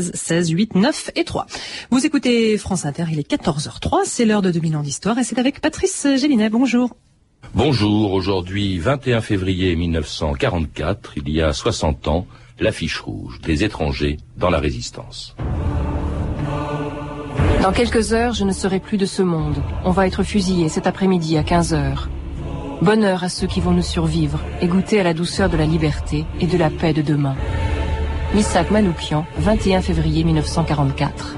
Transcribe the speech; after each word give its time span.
16, 0.00 0.48
8, 0.48 0.74
9 0.74 1.10
et 1.16 1.24
3. 1.24 1.44
Vous 1.90 2.06
écoutez 2.06 2.56
France 2.56 2.86
Inter, 2.86 3.04
il 3.12 3.18
est 3.18 3.30
14h03, 3.30 4.04
c'est 4.06 4.24
l'heure 4.24 4.40
de 4.40 4.50
2000 4.50 4.76
ans 4.78 4.82
d'histoire 4.82 5.18
et 5.18 5.24
c'est 5.24 5.38
avec 5.38 5.60
Patrice 5.60 6.06
Gélinet. 6.16 6.48
Bonjour. 6.48 6.96
Bonjour, 7.54 8.12
aujourd'hui 8.14 8.78
21 8.78 9.20
février 9.20 9.76
1944, 9.76 11.18
il 11.18 11.28
y 11.28 11.42
a 11.42 11.52
60 11.52 12.08
ans, 12.08 12.26
l'affiche 12.58 13.00
rouge 13.00 13.38
des 13.42 13.64
étrangers 13.64 14.16
dans 14.38 14.48
la 14.48 14.60
résistance. 14.60 15.36
Dans 17.60 17.72
quelques 17.72 18.14
heures, 18.14 18.32
je 18.32 18.44
ne 18.44 18.52
serai 18.52 18.80
plus 18.80 18.96
de 18.96 19.04
ce 19.04 19.20
monde. 19.20 19.62
On 19.84 19.90
va 19.90 20.06
être 20.06 20.22
fusillés 20.22 20.70
cet 20.70 20.86
après-midi 20.86 21.36
à 21.36 21.42
15 21.42 21.74
heures. 21.74 22.08
Bonheur 22.80 23.24
à 23.24 23.28
ceux 23.28 23.46
qui 23.46 23.60
vont 23.60 23.72
nous 23.72 23.82
survivre 23.82 24.40
et 24.62 24.68
goûter 24.68 25.00
à 25.00 25.02
la 25.02 25.12
douceur 25.12 25.50
de 25.50 25.58
la 25.58 25.66
liberté 25.66 26.24
et 26.40 26.46
de 26.46 26.56
la 26.56 26.70
paix 26.70 26.94
de 26.94 27.02
demain. 27.02 27.36
Missak 28.34 28.70
Manoukian, 28.70 29.26
21 29.36 29.82
février 29.82 30.24
1944. 30.24 31.36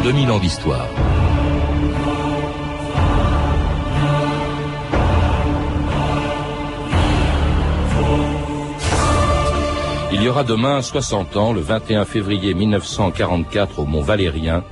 «2000 0.02 0.30
ans 0.32 0.38
d'histoire. 0.38 0.88
Il 10.20 10.24
y 10.24 10.28
aura 10.28 10.44
demain 10.44 10.82
60 10.82 11.38
ans, 11.38 11.54
le 11.54 11.62
21 11.62 12.04
février 12.04 12.52
1944, 12.52 13.78
au 13.78 13.86
Mont 13.86 14.02
Valérien, 14.02 14.62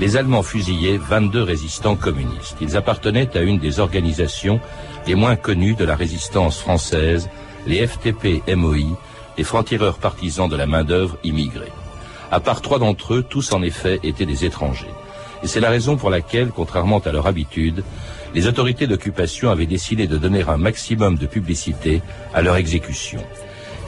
les 0.00 0.18
Allemands 0.18 0.42
fusillaient 0.42 0.98
22 0.98 1.44
résistants 1.44 1.96
communistes. 1.96 2.58
Ils 2.60 2.76
appartenaient 2.76 3.34
à 3.34 3.40
une 3.40 3.58
des 3.58 3.80
organisations 3.80 4.60
les 5.06 5.14
moins 5.14 5.34
connues 5.34 5.76
de 5.76 5.86
la 5.86 5.96
résistance 5.96 6.58
française, 6.58 7.30
les 7.66 7.86
FTP-MOI, 7.86 8.98
les 9.38 9.44
francs-tireurs 9.44 9.96
partisans 9.96 10.46
de 10.46 10.56
la 10.56 10.66
main-d'œuvre 10.66 11.16
immigrée. 11.24 11.72
À 12.30 12.40
part 12.40 12.60
trois 12.60 12.78
d'entre 12.78 13.14
eux, 13.14 13.26
tous 13.26 13.54
en 13.54 13.62
effet 13.62 14.00
étaient 14.02 14.26
des 14.26 14.44
étrangers. 14.44 14.92
Et 15.42 15.46
c'est 15.46 15.60
la 15.60 15.70
raison 15.70 15.96
pour 15.96 16.10
laquelle, 16.10 16.50
contrairement 16.54 16.98
à 16.98 17.12
leur 17.12 17.26
habitude, 17.26 17.82
les 18.34 18.46
autorités 18.46 18.86
d'occupation 18.86 19.50
avaient 19.50 19.64
décidé 19.64 20.06
de 20.06 20.18
donner 20.18 20.44
un 20.46 20.58
maximum 20.58 21.16
de 21.16 21.26
publicité 21.26 22.02
à 22.34 22.42
leur 22.42 22.56
exécution. 22.56 23.24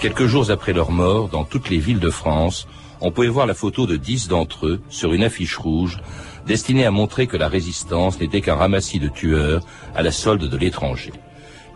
Quelques 0.00 0.24
jours 0.24 0.50
après 0.50 0.72
leur 0.72 0.92
mort, 0.92 1.28
dans 1.28 1.44
toutes 1.44 1.68
les 1.68 1.76
villes 1.76 2.00
de 2.00 2.08
France, 2.08 2.66
on 3.02 3.10
pouvait 3.10 3.28
voir 3.28 3.46
la 3.46 3.52
photo 3.52 3.86
de 3.86 3.96
dix 3.96 4.28
d'entre 4.28 4.66
eux 4.66 4.80
sur 4.88 5.12
une 5.12 5.22
affiche 5.22 5.58
rouge 5.58 5.98
destinée 6.46 6.86
à 6.86 6.90
montrer 6.90 7.26
que 7.26 7.36
la 7.36 7.48
résistance 7.48 8.18
n'était 8.18 8.40
qu'un 8.40 8.54
ramassis 8.54 8.98
de 8.98 9.08
tueurs 9.08 9.62
à 9.94 10.00
la 10.00 10.10
solde 10.10 10.48
de 10.48 10.56
l'étranger. 10.56 11.12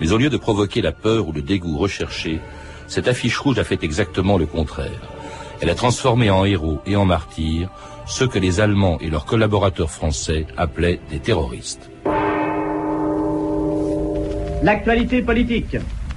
Mais 0.00 0.10
au 0.12 0.16
lieu 0.16 0.30
de 0.30 0.38
provoquer 0.38 0.80
la 0.80 0.92
peur 0.92 1.28
ou 1.28 1.32
le 1.32 1.42
dégoût 1.42 1.76
recherché, 1.76 2.40
cette 2.86 3.08
affiche 3.08 3.36
rouge 3.36 3.58
a 3.58 3.64
fait 3.64 3.84
exactement 3.84 4.38
le 4.38 4.46
contraire. 4.46 5.02
Elle 5.60 5.68
a 5.68 5.74
transformé 5.74 6.30
en 6.30 6.46
héros 6.46 6.80
et 6.86 6.96
en 6.96 7.04
martyrs 7.04 7.68
ceux 8.06 8.26
que 8.26 8.38
les 8.38 8.58
Allemands 8.58 8.98
et 9.02 9.10
leurs 9.10 9.26
collaborateurs 9.26 9.90
français 9.90 10.46
appelaient 10.56 11.00
des 11.10 11.18
terroristes. 11.18 11.90
L'actualité 14.62 15.20
politique. 15.20 15.76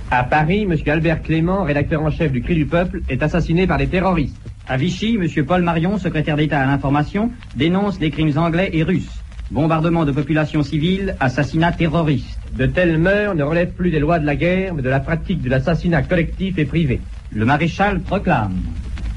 À 0.09 0.23
Paris, 0.23 0.61
M. 0.61 0.73
Albert 0.87 1.21
Clément, 1.21 1.63
rédacteur 1.63 2.01
en 2.01 2.09
chef 2.09 2.31
du 2.31 2.41
Cri 2.41 2.55
du 2.55 2.65
Peuple, 2.65 3.01
est 3.09 3.21
assassiné 3.21 3.67
par 3.67 3.77
des 3.77 3.87
terroristes. 3.87 4.37
À 4.65 4.77
Vichy, 4.77 5.19
M. 5.21 5.45
Paul 5.45 5.63
Marion, 5.63 5.97
secrétaire 5.97 6.37
d'État 6.37 6.61
à 6.61 6.65
l'information, 6.65 7.29
dénonce 7.55 7.99
les 7.99 8.09
crimes 8.09 8.37
anglais 8.37 8.69
et 8.71 8.83
russes. 8.83 9.21
Bombardement 9.51 10.05
de 10.05 10.13
populations 10.13 10.63
civiles, 10.63 11.17
assassinat 11.19 11.73
terroriste. 11.73 12.39
De 12.53 12.65
telles 12.65 12.97
mœurs 12.97 13.35
ne 13.35 13.43
relèvent 13.43 13.73
plus 13.73 13.91
des 13.91 13.99
lois 13.99 14.19
de 14.19 14.25
la 14.25 14.37
guerre, 14.37 14.75
mais 14.75 14.81
de 14.81 14.89
la 14.89 15.01
pratique 15.01 15.41
de 15.41 15.49
l'assassinat 15.49 16.03
collectif 16.03 16.57
et 16.57 16.65
privé. 16.65 17.01
Le 17.33 17.43
maréchal 17.43 17.99
proclame. 17.99 18.55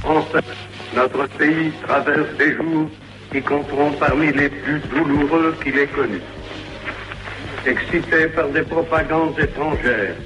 Français, 0.00 0.45
notre 0.97 1.29
pays 1.39 1.71
traverse 1.87 2.37
des 2.37 2.56
jours 2.56 2.91
qui 3.31 3.41
compteront 3.43 3.93
parmi 3.93 4.33
les 4.33 4.49
plus 4.49 4.81
douloureux 4.93 5.55
qu'il 5.62 5.79
ait 5.79 5.87
connus. 5.87 6.23
Excité 7.65 8.27
par 8.34 8.49
des 8.49 8.62
propagandes 8.62 9.39
étrangères, 9.39 10.17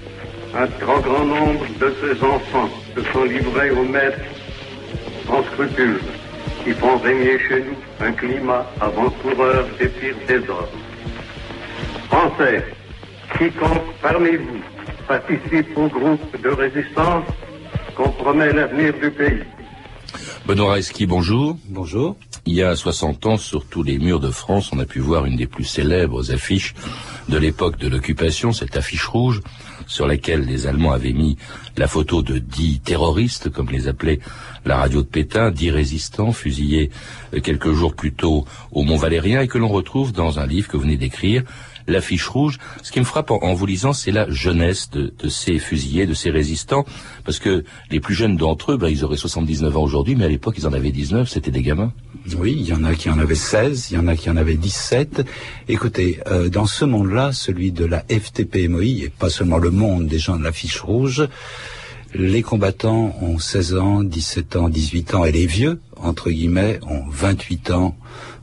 un 0.57 0.67
trop 0.67 1.01
grand 1.01 1.25
nombre 1.25 1.67
de 1.81 1.93
ces 2.01 2.23
enfants 2.23 2.71
se 2.95 3.03
sont 3.13 3.25
livrés 3.25 3.71
aux 3.71 3.85
maîtres 3.85 4.21
sans 5.27 5.43
scrupules 5.45 6.01
qui 6.65 6.73
font 6.73 6.97
régner 6.99 7.39
chez 7.39 7.65
nous 7.65 8.07
un 8.07 8.13
climat 8.13 8.67
avant-coureur 8.81 9.67
des 9.79 9.89
pires 9.89 10.17
désordres. 10.29 10.69
Français, 12.09 12.65
quiconque 13.37 13.83
parmi 14.01 14.37
vous 14.37 14.61
participe 15.09 15.77
au 15.77 15.89
groupe 15.89 16.43
de 16.43 16.49
résistance 16.49 17.25
compromet 17.97 18.53
l'avenir 18.53 18.95
du 18.95 19.11
pays. 19.11 19.43
Benoît 20.47 20.75
Reski, 20.75 21.07
bonjour. 21.07 21.57
Bonjour. 21.69 22.17
Il 22.47 22.55
y 22.55 22.63
a 22.63 22.77
60 22.77 23.27
ans, 23.27 23.37
sur 23.39 23.67
tous 23.67 23.83
les 23.83 23.99
murs 23.99 24.21
de 24.21 24.31
France, 24.31 24.71
on 24.73 24.79
a 24.79 24.85
pu 24.85 24.99
voir 24.99 25.25
une 25.25 25.37
des 25.37 25.47
plus 25.47 25.65
célèbres 25.65 26.31
affiches 26.33 26.75
de 27.29 27.39
l'époque 27.39 27.79
de 27.79 27.89
l'occupation, 27.89 28.53
cette 28.53 28.77
affiche 28.77 29.07
rouge, 29.07 29.41
sur 29.87 30.07
laquelle 30.07 30.43
les 30.43 30.67
Allemands 30.67 30.93
avaient 30.93 31.13
mis 31.13 31.37
la 31.77 31.87
photo 31.87 32.23
de 32.23 32.39
dix 32.39 32.81
terroristes, 32.81 33.51
comme 33.51 33.71
les 33.71 33.89
appelait 33.89 34.21
la 34.65 34.77
radio 34.77 35.03
de 35.03 35.07
Pétain, 35.07 35.51
dix 35.51 35.71
résistants 35.71 36.33
fusillés 36.33 36.91
quelques 37.43 37.73
jours 37.73 37.95
plus 37.95 38.13
tôt 38.13 38.45
au 38.73 38.83
Mont 38.83 38.97
Valérien 38.97 39.41
et 39.41 39.49
que 39.49 39.59
l'on 39.59 39.69
retrouve 39.69 40.13
dans 40.13 40.39
un 40.39 40.47
livre 40.47 40.69
que 40.69 40.77
vous 40.77 40.85
venez 40.85 40.97
d'écrire, 40.97 41.43
l'affiche 41.87 42.27
rouge. 42.29 42.59
Ce 42.83 42.91
qui 42.91 43.01
me 43.01 43.05
frappe 43.05 43.31
en, 43.31 43.55
vous 43.55 43.67
lisant, 43.67 43.93
c'est 43.93 44.11
la 44.11 44.29
jeunesse 44.31 44.91
de, 44.91 45.13
de, 45.19 45.29
ces 45.29 45.59
fusillés, 45.59 46.07
de 46.07 46.15
ces 46.15 46.31
résistants, 46.31 46.85
parce 47.25 47.39
que 47.39 47.65
les 47.91 48.01
plus 48.01 48.15
jeunes 48.15 48.37
d'entre 48.37 48.73
eux, 48.73 48.77
ben, 48.77 48.89
ils 48.89 49.05
auraient 49.05 49.17
79 49.17 49.77
ans 49.77 49.83
aujourd'hui, 49.83 50.15
mais 50.15 50.25
à 50.25 50.29
l'époque, 50.29 50.55
ils 50.59 50.67
en 50.67 50.73
avaient 50.73 50.91
19, 50.91 51.29
c'était 51.29 51.51
des 51.51 51.63
gamins. 51.63 51.93
Oui, 52.39 52.57
il 52.59 52.67
y 52.67 52.73
en 52.73 52.85
a 52.85 52.95
qui 52.95 53.11
en 53.11 53.19
avaient 53.19 53.35
16, 53.35 53.91
il 53.91 53.95
y 53.95 53.99
en 53.99 54.09
a 54.09 54.17
qui 54.17 54.31
en 54.31 54.37
avaient 54.37 54.57
17. 54.57 55.27
Écoutez, 55.69 56.21
euh, 56.27 56.49
dans 56.49 56.67
ce 56.67 56.85
monde-là, 56.85 57.33
celui 57.33 57.71
de 57.71 57.85
la 57.85 58.01
FTP-MOI, 58.09 59.05
et 59.05 59.11
pas 59.11 59.29
seulement 59.29 59.59
le 59.59 59.71
monde 59.71 60.07
des 60.07 60.19
gens 60.19 60.37
de 60.37 60.43
l'affiche 60.43 60.81
rouge, 60.81 61.29
les 62.15 62.43
combattants 62.43 63.15
ont 63.21 63.39
16 63.39 63.75
ans, 63.75 64.03
17 64.05 64.57
ans, 64.57 64.69
18 64.69 65.15
ans, 65.15 65.25
et 65.25 65.33
les 65.33 65.47
vieux, 65.47 65.81
entre 65.97 66.31
guillemets, 66.31 66.79
ont 66.89 67.03
28 67.11 67.73
ans, 67.73 67.97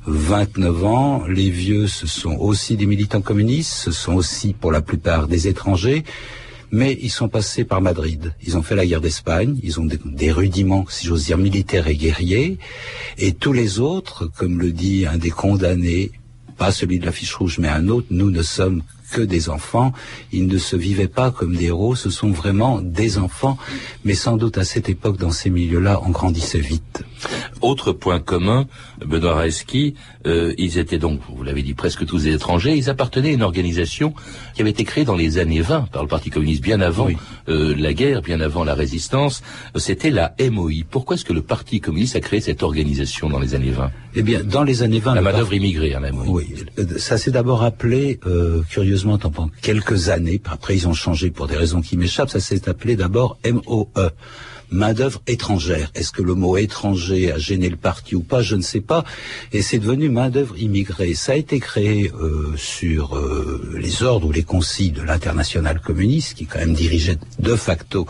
29 0.06 0.85
ans. 0.85 1.23
Les 1.28 1.50
vieux, 1.50 1.88
ce 1.88 2.07
sont 2.07 2.35
aussi 2.38 2.75
des 2.78 2.85
militants 2.85 3.22
communistes, 3.22 3.73
ce 3.73 3.91
sont 3.91 4.13
aussi 4.13 4.53
pour 4.53 4.72
la 4.72 4.81
plupart 4.81 5.28
des 5.28 5.47
étrangers, 5.47 6.03
mais 6.72 6.97
ils 7.01 7.09
sont 7.09 7.29
passés 7.29 7.63
par 7.63 7.81
Madrid. 7.81 8.34
Ils 8.45 8.57
ont 8.57 8.63
fait 8.63 8.75
la 8.75 8.85
guerre 8.85 9.01
d'Espagne, 9.01 9.59
ils 9.62 9.79
ont 9.79 9.85
des, 9.85 10.00
des 10.06 10.31
rudiments, 10.31 10.85
si 10.89 11.06
j'ose 11.06 11.25
dire, 11.25 11.38
militaires 11.38 11.88
et 11.88 11.95
guerriers, 11.95 12.57
et 13.17 13.34
tous 13.34 13.53
les 13.53 13.79
autres, 13.79 14.25
comme 14.38 14.59
le 14.59 14.72
dit 14.72 15.06
un 15.06 15.17
des 15.17 15.31
condamnés, 15.31 16.12
pas 16.57 16.72
celui 16.72 17.00
de 17.00 17.06
la 17.06 17.12
fiche 17.12 17.33
rouge, 17.33 17.57
mais 17.59 17.69
un 17.69 17.88
autre, 17.88 18.07
nous 18.12 18.31
ne 18.31 18.41
sommes 18.41 18.83
que 19.12 19.22
des 19.22 19.50
enfants. 19.50 19.92
Ils 20.32 20.48
ne 20.48 20.58
se 20.58 20.76
vivaient 20.76 21.08
pas 21.08 21.32
comme 21.32 21.56
des 21.56 21.66
héros, 21.66 21.96
ce 21.96 22.10
sont 22.10 22.32
vraiment 22.32 22.80
des 22.82 23.18
enfants, 23.18 23.58
mais 24.06 24.14
sans 24.16 24.38
doute 24.38 24.58
à 24.58 24.64
cette 24.64 24.90
époque, 24.90 25.18
dans 25.18 25.32
ces 25.32 25.50
milieux-là, 25.50 26.02
on 26.06 26.10
grandissait 26.10 26.60
vite. 26.60 27.04
Autre 27.62 27.92
point 27.92 28.20
commun, 28.20 28.66
Benoît 29.06 29.36
Reski, 29.36 29.94
euh, 30.26 30.54
ils 30.58 30.80
étaient 30.80 30.98
donc, 30.98 31.20
vous 31.30 31.44
l'avez 31.44 31.62
dit, 31.62 31.76
presque 31.76 32.06
tous 32.06 32.24
des 32.24 32.34
étrangers. 32.34 32.76
Ils 32.76 32.90
appartenaient 32.90 33.30
à 33.30 33.34
une 33.34 33.44
organisation 33.44 34.14
qui 34.56 34.62
avait 34.62 34.72
été 34.72 34.84
créée 34.84 35.06
dans 35.06 35.16
les 35.16 35.38
années 35.38 35.62
20 35.62 35.90
par 35.92 36.02
le 36.02 36.08
Parti 36.08 36.30
communiste, 36.32 36.64
bien 36.64 36.81
avant 36.81 37.06
oui. 37.06 37.18
euh, 37.50 37.75
la 37.78 37.94
guerre, 37.94 38.22
bien 38.22 38.42
avant 38.42 38.64
la 38.64 38.74
résistance. 38.74 39.44
C'était 39.75 40.10
la 40.10 40.34
MOI. 40.40 40.84
Pourquoi 40.90 41.16
est-ce 41.16 41.25
que 41.25 41.34
le 41.34 41.42
Parti 41.44 41.80
communiste 41.80 42.16
a 42.16 42.22
créé 42.22 42.42
cette 42.42 42.64
organisation 42.64 43.30
dans 43.30 43.40
les 43.40 43.54
années 43.54 43.72
20 43.72 43.92
Eh 44.16 44.24
bien, 44.24 44.42
dans 44.44 44.64
les 44.64 44.81
années 44.81 45.00
20... 45.00 45.14
La 45.16 45.22
manœuvre 45.22 45.54
immigrée, 45.54 45.94
hein, 45.94 46.00
la 46.00 46.12
MOI. 46.12 46.25
Oui, 46.28 46.56
ça 46.98 47.18
s'est 47.18 47.31
d'abord 47.31 47.64
appelé, 47.64 48.19
euh, 48.25 48.62
curieusement, 48.69 49.00
pendant 49.03 49.50
quelques 49.62 50.09
années, 50.09 50.42
après 50.45 50.75
ils 50.75 50.88
ont 50.88 50.94
changé 50.94 51.31
pour 51.31 51.48
des 51.48 51.57
raisons 51.57 51.81
qui 51.81 51.98
m'échappent, 51.98 52.30
ça 52.30 52.39
s'est 52.39 52.69
appelé 52.69 52.95
d'abord 52.95 53.38
MOE 53.45 53.88
main-d'œuvre 54.71 55.21
étrangère. 55.27 55.91
Est-ce 55.95 56.12
que 56.12 56.21
le 56.21 56.33
mot 56.33 56.57
étranger 56.57 57.31
a 57.31 57.38
gêné 57.38 57.69
le 57.69 57.75
parti 57.75 58.15
ou 58.15 58.21
pas 58.21 58.41
Je 58.41 58.56
ne 58.56 58.62
sais 58.62 58.81
pas. 58.81 59.03
Et 59.51 59.62
c'est 59.62 59.79
devenu 59.79 60.09
main-d'œuvre 60.09 60.57
immigrée. 60.57 61.13
Ça 61.13 61.33
a 61.33 61.35
été 61.35 61.59
créé 61.59 62.12
euh, 62.19 62.53
sur 62.56 63.18
euh, 63.18 63.77
les 63.77 64.03
ordres 64.03 64.27
ou 64.27 64.31
les 64.31 64.44
consignes 64.44 64.94
de 64.94 65.01
l'international 65.01 65.79
communiste, 65.81 66.35
qui 66.35 66.45
quand 66.45 66.59
même 66.59 66.73
dirigeait 66.73 67.18
de 67.39 67.56
facto 67.56 68.07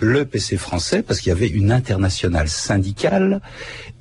le 0.00 0.24
PC 0.24 0.56
français, 0.56 1.02
parce 1.02 1.20
qu'il 1.20 1.30
y 1.30 1.32
avait 1.32 1.48
une 1.48 1.72
internationale 1.72 2.48
syndicale. 2.48 3.40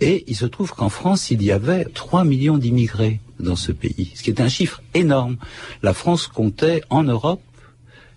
Et 0.01 0.25
il 0.27 0.35
se 0.35 0.45
trouve 0.45 0.73
qu'en 0.73 0.89
France, 0.89 1.31
il 1.31 1.41
y 1.41 1.51
avait 1.51 1.85
3 1.85 2.25
millions 2.25 2.57
d'immigrés 2.57 3.21
dans 3.39 3.55
ce 3.55 3.71
pays, 3.71 4.11
ce 4.15 4.23
qui 4.23 4.29
est 4.29 4.41
un 4.41 4.49
chiffre 4.49 4.81
énorme. 4.93 5.37
La 5.81 5.93
France 5.93 6.27
comptait 6.27 6.81
en 6.89 7.03
Europe 7.03 7.41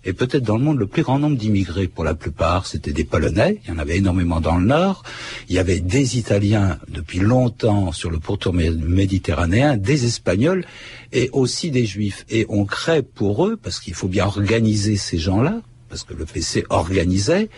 et 0.07 0.13
peut-être 0.13 0.43
dans 0.43 0.57
le 0.57 0.63
monde 0.63 0.79
le 0.79 0.87
plus 0.87 1.03
grand 1.03 1.19
nombre 1.19 1.35
d'immigrés. 1.35 1.87
Pour 1.87 2.05
la 2.05 2.15
plupart, 2.15 2.65
c'était 2.65 2.93
des 2.93 3.03
Polonais, 3.03 3.59
il 3.63 3.69
y 3.69 3.73
en 3.73 3.77
avait 3.77 3.97
énormément 3.97 4.39
dans 4.39 4.55
le 4.55 4.65
Nord, 4.65 5.03
il 5.49 5.55
y 5.55 5.59
avait 5.59 5.81
des 5.81 6.17
Italiens 6.17 6.79
depuis 6.87 7.19
longtemps 7.19 7.91
sur 7.91 8.09
le 8.09 8.17
pourtour 8.17 8.53
méditerranéen, 8.53 9.75
des 9.75 10.05
Espagnols 10.05 10.65
et 11.11 11.29
aussi 11.33 11.71
des 11.71 11.85
Juifs. 11.85 12.25
Et 12.29 12.45
on 12.47 12.63
crée 12.63 13.03
pour 13.03 13.45
eux, 13.45 13.59
parce 13.61 13.81
qu'il 13.81 13.93
faut 13.93 14.07
bien 14.07 14.25
organiser 14.25 14.95
ces 14.95 15.17
gens-là, 15.17 15.61
parce 15.89 16.03
que 16.03 16.13
le 16.13 16.25
PC 16.25 16.63
organisait, 16.69 17.49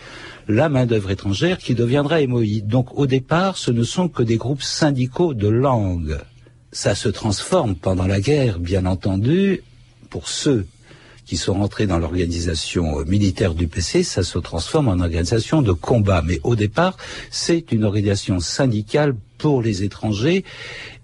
la 0.48 0.68
main-d'œuvre 0.68 1.12
étrangère 1.12 1.58
qui 1.58 1.76
deviendra 1.76 2.26
MOI. 2.26 2.62
Donc 2.64 2.98
au 2.98 3.06
départ, 3.06 3.58
ce 3.58 3.70
ne 3.70 3.84
sont 3.84 4.08
que 4.08 4.24
des 4.24 4.36
groupes 4.38 4.62
syndicaux 4.62 5.34
de 5.34 5.48
langue. 5.48 6.18
Ça 6.72 6.96
se 6.96 7.08
transforme 7.08 7.76
pendant 7.76 8.08
la 8.08 8.20
guerre, 8.20 8.58
bien 8.58 8.86
entendu, 8.86 9.62
pour 10.08 10.28
ceux 10.28 10.66
qui 11.30 11.36
sont 11.36 11.54
rentrés 11.54 11.86
dans 11.86 12.00
l'organisation 12.00 13.04
militaire 13.06 13.54
du 13.54 13.68
PC, 13.68 14.02
ça 14.02 14.24
se 14.24 14.36
transforme 14.40 14.88
en 14.88 14.98
organisation 14.98 15.62
de 15.62 15.70
combat. 15.70 16.24
Mais 16.26 16.40
au 16.42 16.56
départ, 16.56 16.96
c'est 17.30 17.70
une 17.70 17.84
organisation 17.84 18.40
syndicale 18.40 19.14
pour 19.38 19.62
les 19.62 19.84
étrangers 19.84 20.42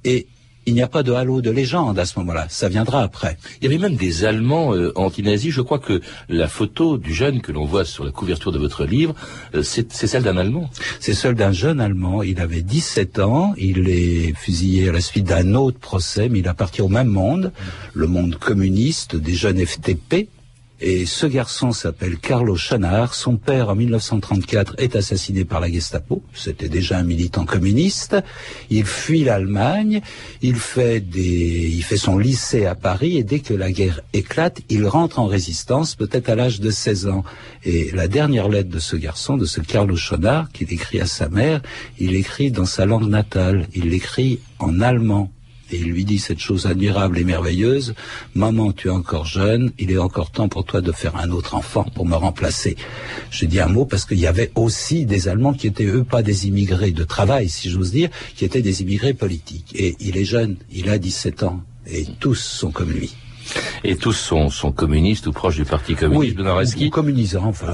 et 0.03 0.27
il 0.67 0.75
n'y 0.75 0.83
a 0.83 0.89
pas 0.89 1.05
de 1.05 1.13
halo 1.13 1.41
de 1.41 1.51
légende 1.51 1.99
à 1.99 2.05
ce 2.05 2.19
moment-là. 2.19 2.47
Ça 2.51 2.69
viendra 2.69 3.03
après. 3.03 3.39
Il 3.61 3.65
y 3.65 3.67
avait 3.69 3.79
même 3.81 3.97
des 3.97 4.25
Allemands 4.25 4.75
euh, 4.75 4.93
anti-nazis. 4.97 5.53
Je 5.53 5.61
crois 5.61 5.79
que 5.79 6.01
la 6.29 6.49
photo 6.49 6.99
du 6.99 7.15
jeune 7.15 7.41
que 7.41 7.53
l'on 7.53 7.65
voit 7.65 7.85
sur 7.85 8.05
la 8.05 8.11
couverture 8.11 8.51
de 8.51 8.59
votre 8.59 8.85
livre, 8.85 9.15
euh, 9.55 9.63
c'est 9.63 9.91
celle 9.93 10.25
d'un 10.25 10.37
Allemand. 10.37 10.69
C'est 10.99 11.15
celle 11.15 11.37
d'un 11.37 11.53
jeune 11.53 11.81
Allemand. 11.81 12.23
Il 12.23 12.41
avait 12.41 12.63
17 12.63 13.21
ans. 13.21 13.55
Il 13.57 13.89
est 13.89 14.35
fusillé 14.37 14.89
à 14.89 14.93
la 14.93 15.01
suite 15.01 15.25
d'un 15.25 15.55
autre 15.55 15.79
procès, 15.79 16.29
mais 16.29 16.41
il 16.41 16.49
appartient 16.49 16.83
au 16.83 16.89
même 16.89 17.09
monde, 17.09 17.53
le 17.95 18.07
monde 18.09 18.35
communiste 18.37 19.15
des 19.15 19.35
jeunes 19.35 19.65
FTP. 19.65 20.29
Et 20.81 21.07
ce 21.07 21.27
garçon 21.27 21.73
s'appelle 21.73 22.19
Carlo 22.19 22.55
Chanard. 22.55 23.15
Son 23.15 23.37
père, 23.37 23.71
en 23.71 23.75
1934, 23.75 24.75
est 24.77 24.95
assassiné 24.95 25.47
par 25.47 25.61
la 25.61 25.71
Gestapo. 25.71 26.23
C'était 26.35 26.69
déjà 26.69 26.99
un 26.99 27.03
militant 27.03 27.47
communiste. 27.47 28.17
Il 28.69 28.85
fuit 28.85 29.25
l'Allemagne. 29.25 30.03
Il 30.43 30.57
fait 30.57 31.01
des, 31.01 31.71
il 31.73 31.83
fait 31.83 31.97
son 31.97 32.19
lycée 32.19 32.67
à 32.67 32.75
Paris. 32.75 33.17
Et 33.17 33.25
dès 33.25 33.41
que 33.41 33.55
la 33.55 33.73
guerre 33.73 34.03
éclate, 34.13 34.61
il 34.69 34.87
rentre 34.87 35.19
en 35.19 35.27
résistance, 35.27 35.95
peut-être 35.95 36.29
à 36.29 36.35
l'âge 36.35 36.61
de 36.61 36.71
16 36.71 37.07
ans. 37.07 37.25
Et 37.65 37.91
la 37.93 38.07
dernière 38.07 38.49
lettre 38.49 38.71
de 38.71 38.79
ce 38.79 38.97
garçon, 38.97 39.39
de 39.39 39.47
ce 39.47 39.63
Carlo 39.63 39.97
Chanard, 39.97 40.53
qu'il 40.53 40.71
écrit 40.73 41.01
à 41.01 41.07
sa 41.07 41.31
mère, 41.31 41.63
il 41.99 42.15
écrit 42.15 42.51
dans 42.51 42.67
sa 42.67 42.85
langue 42.85 43.09
natale. 43.09 43.67
Il 43.75 43.89
l'écrit 43.89 44.41
en 44.59 44.81
allemand. 44.81 45.33
Et 45.71 45.77
il 45.79 45.91
lui 45.91 46.05
dit 46.05 46.19
cette 46.19 46.39
chose 46.39 46.67
admirable 46.67 47.19
et 47.19 47.25
merveilleuse, 47.25 47.95
Maman, 48.35 48.73
tu 48.73 48.89
es 48.89 48.91
encore 48.91 49.27
jeune, 49.27 49.73
il 49.79 49.91
est 49.91 49.99
encore 49.99 50.31
temps 50.31 50.49
pour 50.49 50.65
toi 50.65 50.81
de 50.81 50.93
faire 50.93 51.17
un 51.17 51.31
autre 51.31 51.55
enfant 51.55 51.85
pour 51.95 52.07
me 52.07 52.15
remplacer. 52.15 52.77
Je 53.31 53.47
dis 53.47 53.61
un 53.61 53.67
mot 53.67 53.85
parce 53.85 54.05
qu'il 54.05 54.19
y 54.19 54.27
avait 54.27 54.53
aussi 54.55 55.07
des 55.07 55.29
Allemands 55.29 55.55
qui 55.55 55.67
étaient, 55.67 55.85
eux, 55.85 56.05
pas 56.05 56.23
des 56.23 56.47
immigrés 56.47 56.93
de 56.93 57.05
travail, 57.05 57.49
si 57.49 57.71
j'ose 57.71 57.91
dire, 57.91 58.11
qui 58.37 58.45
étaient 58.45 58.63
des 58.63 58.83
immigrés 58.83 59.15
politiques. 59.15 59.73
Et 59.75 59.97
il 60.01 60.17
est 60.17 60.25
jeune, 60.25 60.57
il 60.73 60.89
a 60.89 60.99
17 60.99 61.43
ans, 61.43 61.61
et 61.87 62.07
tous 62.21 62.37
sont 62.37 62.71
comme 62.71 62.91
lui. 62.91 63.15
Et 63.85 63.97
tous 63.97 64.13
sont, 64.13 64.49
sont 64.49 64.73
communistes 64.73 65.27
ou 65.27 65.33
proches 65.33 65.57
du 65.57 65.65
Parti 65.65 65.95
communiste 65.95 66.37
oui, 66.39 66.45
ou 66.45 66.49
enfin. 67.37 67.67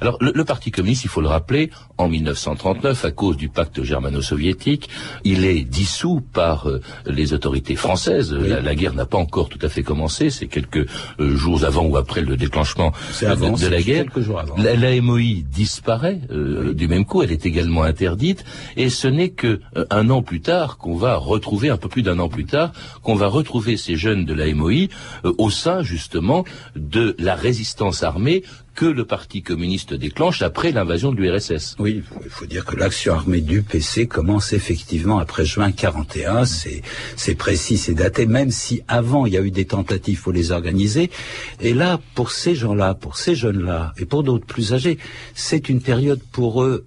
Alors, 0.00 0.16
le, 0.20 0.32
le, 0.34 0.44
Parti 0.44 0.70
communiste, 0.70 1.04
il 1.04 1.10
faut 1.10 1.20
le 1.20 1.28
rappeler, 1.28 1.70
en 1.98 2.08
1939, 2.08 3.04
à 3.04 3.10
cause 3.10 3.36
du 3.36 3.48
pacte 3.48 3.82
germano-soviétique, 3.82 4.88
il 5.24 5.44
est 5.44 5.62
dissous 5.62 6.22
par 6.32 6.68
euh, 6.68 6.80
les 7.06 7.32
autorités 7.32 7.76
françaises. 7.76 8.32
La, 8.32 8.60
la, 8.60 8.74
guerre 8.74 8.94
n'a 8.94 9.06
pas 9.06 9.18
encore 9.18 9.48
tout 9.48 9.58
à 9.62 9.68
fait 9.68 9.82
commencé, 9.82 10.30
c'est 10.30 10.46
quelques 10.46 10.86
euh, 11.20 11.36
jours 11.36 11.64
avant 11.64 11.84
ou 11.84 11.96
après 11.96 12.20
le 12.20 12.36
déclenchement 12.36 12.92
avant, 13.26 13.52
de, 13.52 13.66
la 13.66 13.82
guerre. 13.82 14.04
La, 14.56 14.76
la, 14.76 15.00
MOI 15.00 15.42
disparaît 15.50 16.20
euh, 16.30 16.68
oui. 16.68 16.74
du 16.74 16.88
même 16.88 17.04
coup, 17.04 17.22
elle 17.22 17.32
est 17.32 17.46
également 17.46 17.82
interdite, 17.82 18.44
et 18.76 18.88
ce 18.88 19.08
n'est 19.08 19.30
que 19.30 19.60
un 19.90 20.10
an 20.10 20.22
plus 20.22 20.40
tard 20.40 20.78
qu'on 20.78 20.96
va 20.96 21.16
retrouver, 21.16 21.70
un 21.70 21.76
peu 21.76 21.88
plus 21.88 22.02
d'un 22.02 22.18
an 22.18 22.28
plus 22.28 22.44
tard, 22.44 22.72
qu'on 23.02 23.14
va 23.14 23.28
retrouver 23.28 23.76
ces 23.76 23.96
jeunes 23.96 24.24
de 24.24 24.34
la 24.34 24.52
MOI 24.54 24.72
euh, 24.72 24.88
au 25.24 25.50
sein 25.50 25.82
justement 25.82 26.44
de 26.76 27.14
la 27.18 27.34
résistance 27.34 28.02
armée 28.02 28.42
que 28.74 28.86
le 28.86 29.04
Parti 29.04 29.42
communiste 29.42 29.94
déclenche 29.94 30.42
après 30.42 30.72
l'invasion 30.72 31.12
de 31.12 31.20
l'URSS. 31.20 31.76
Oui, 31.78 32.02
il 32.24 32.30
faut 32.30 32.46
dire 32.46 32.64
que 32.64 32.76
l'action 32.76 33.14
armée 33.14 33.40
du 33.40 33.62
PC 33.62 34.06
commence 34.08 34.52
effectivement 34.52 35.18
après 35.18 35.44
juin 35.44 35.70
41. 35.70 36.44
C'est, 36.44 36.82
c'est 37.16 37.36
précis, 37.36 37.78
c'est 37.78 37.94
daté, 37.94 38.26
même 38.26 38.50
si 38.50 38.82
avant 38.88 39.26
il 39.26 39.34
y 39.34 39.36
a 39.36 39.42
eu 39.42 39.50
des 39.50 39.64
tentatives 39.64 40.20
pour 40.20 40.32
les 40.32 40.50
organiser. 40.50 41.10
Et 41.60 41.72
là, 41.72 42.00
pour 42.14 42.32
ces 42.32 42.54
gens-là, 42.54 42.94
pour 42.94 43.16
ces 43.16 43.34
jeunes-là, 43.34 43.92
et 43.96 44.06
pour 44.06 44.24
d'autres 44.24 44.46
plus 44.46 44.72
âgés, 44.72 44.98
c'est 45.34 45.68
une 45.68 45.80
période 45.80 46.20
pour 46.32 46.62
eux 46.62 46.86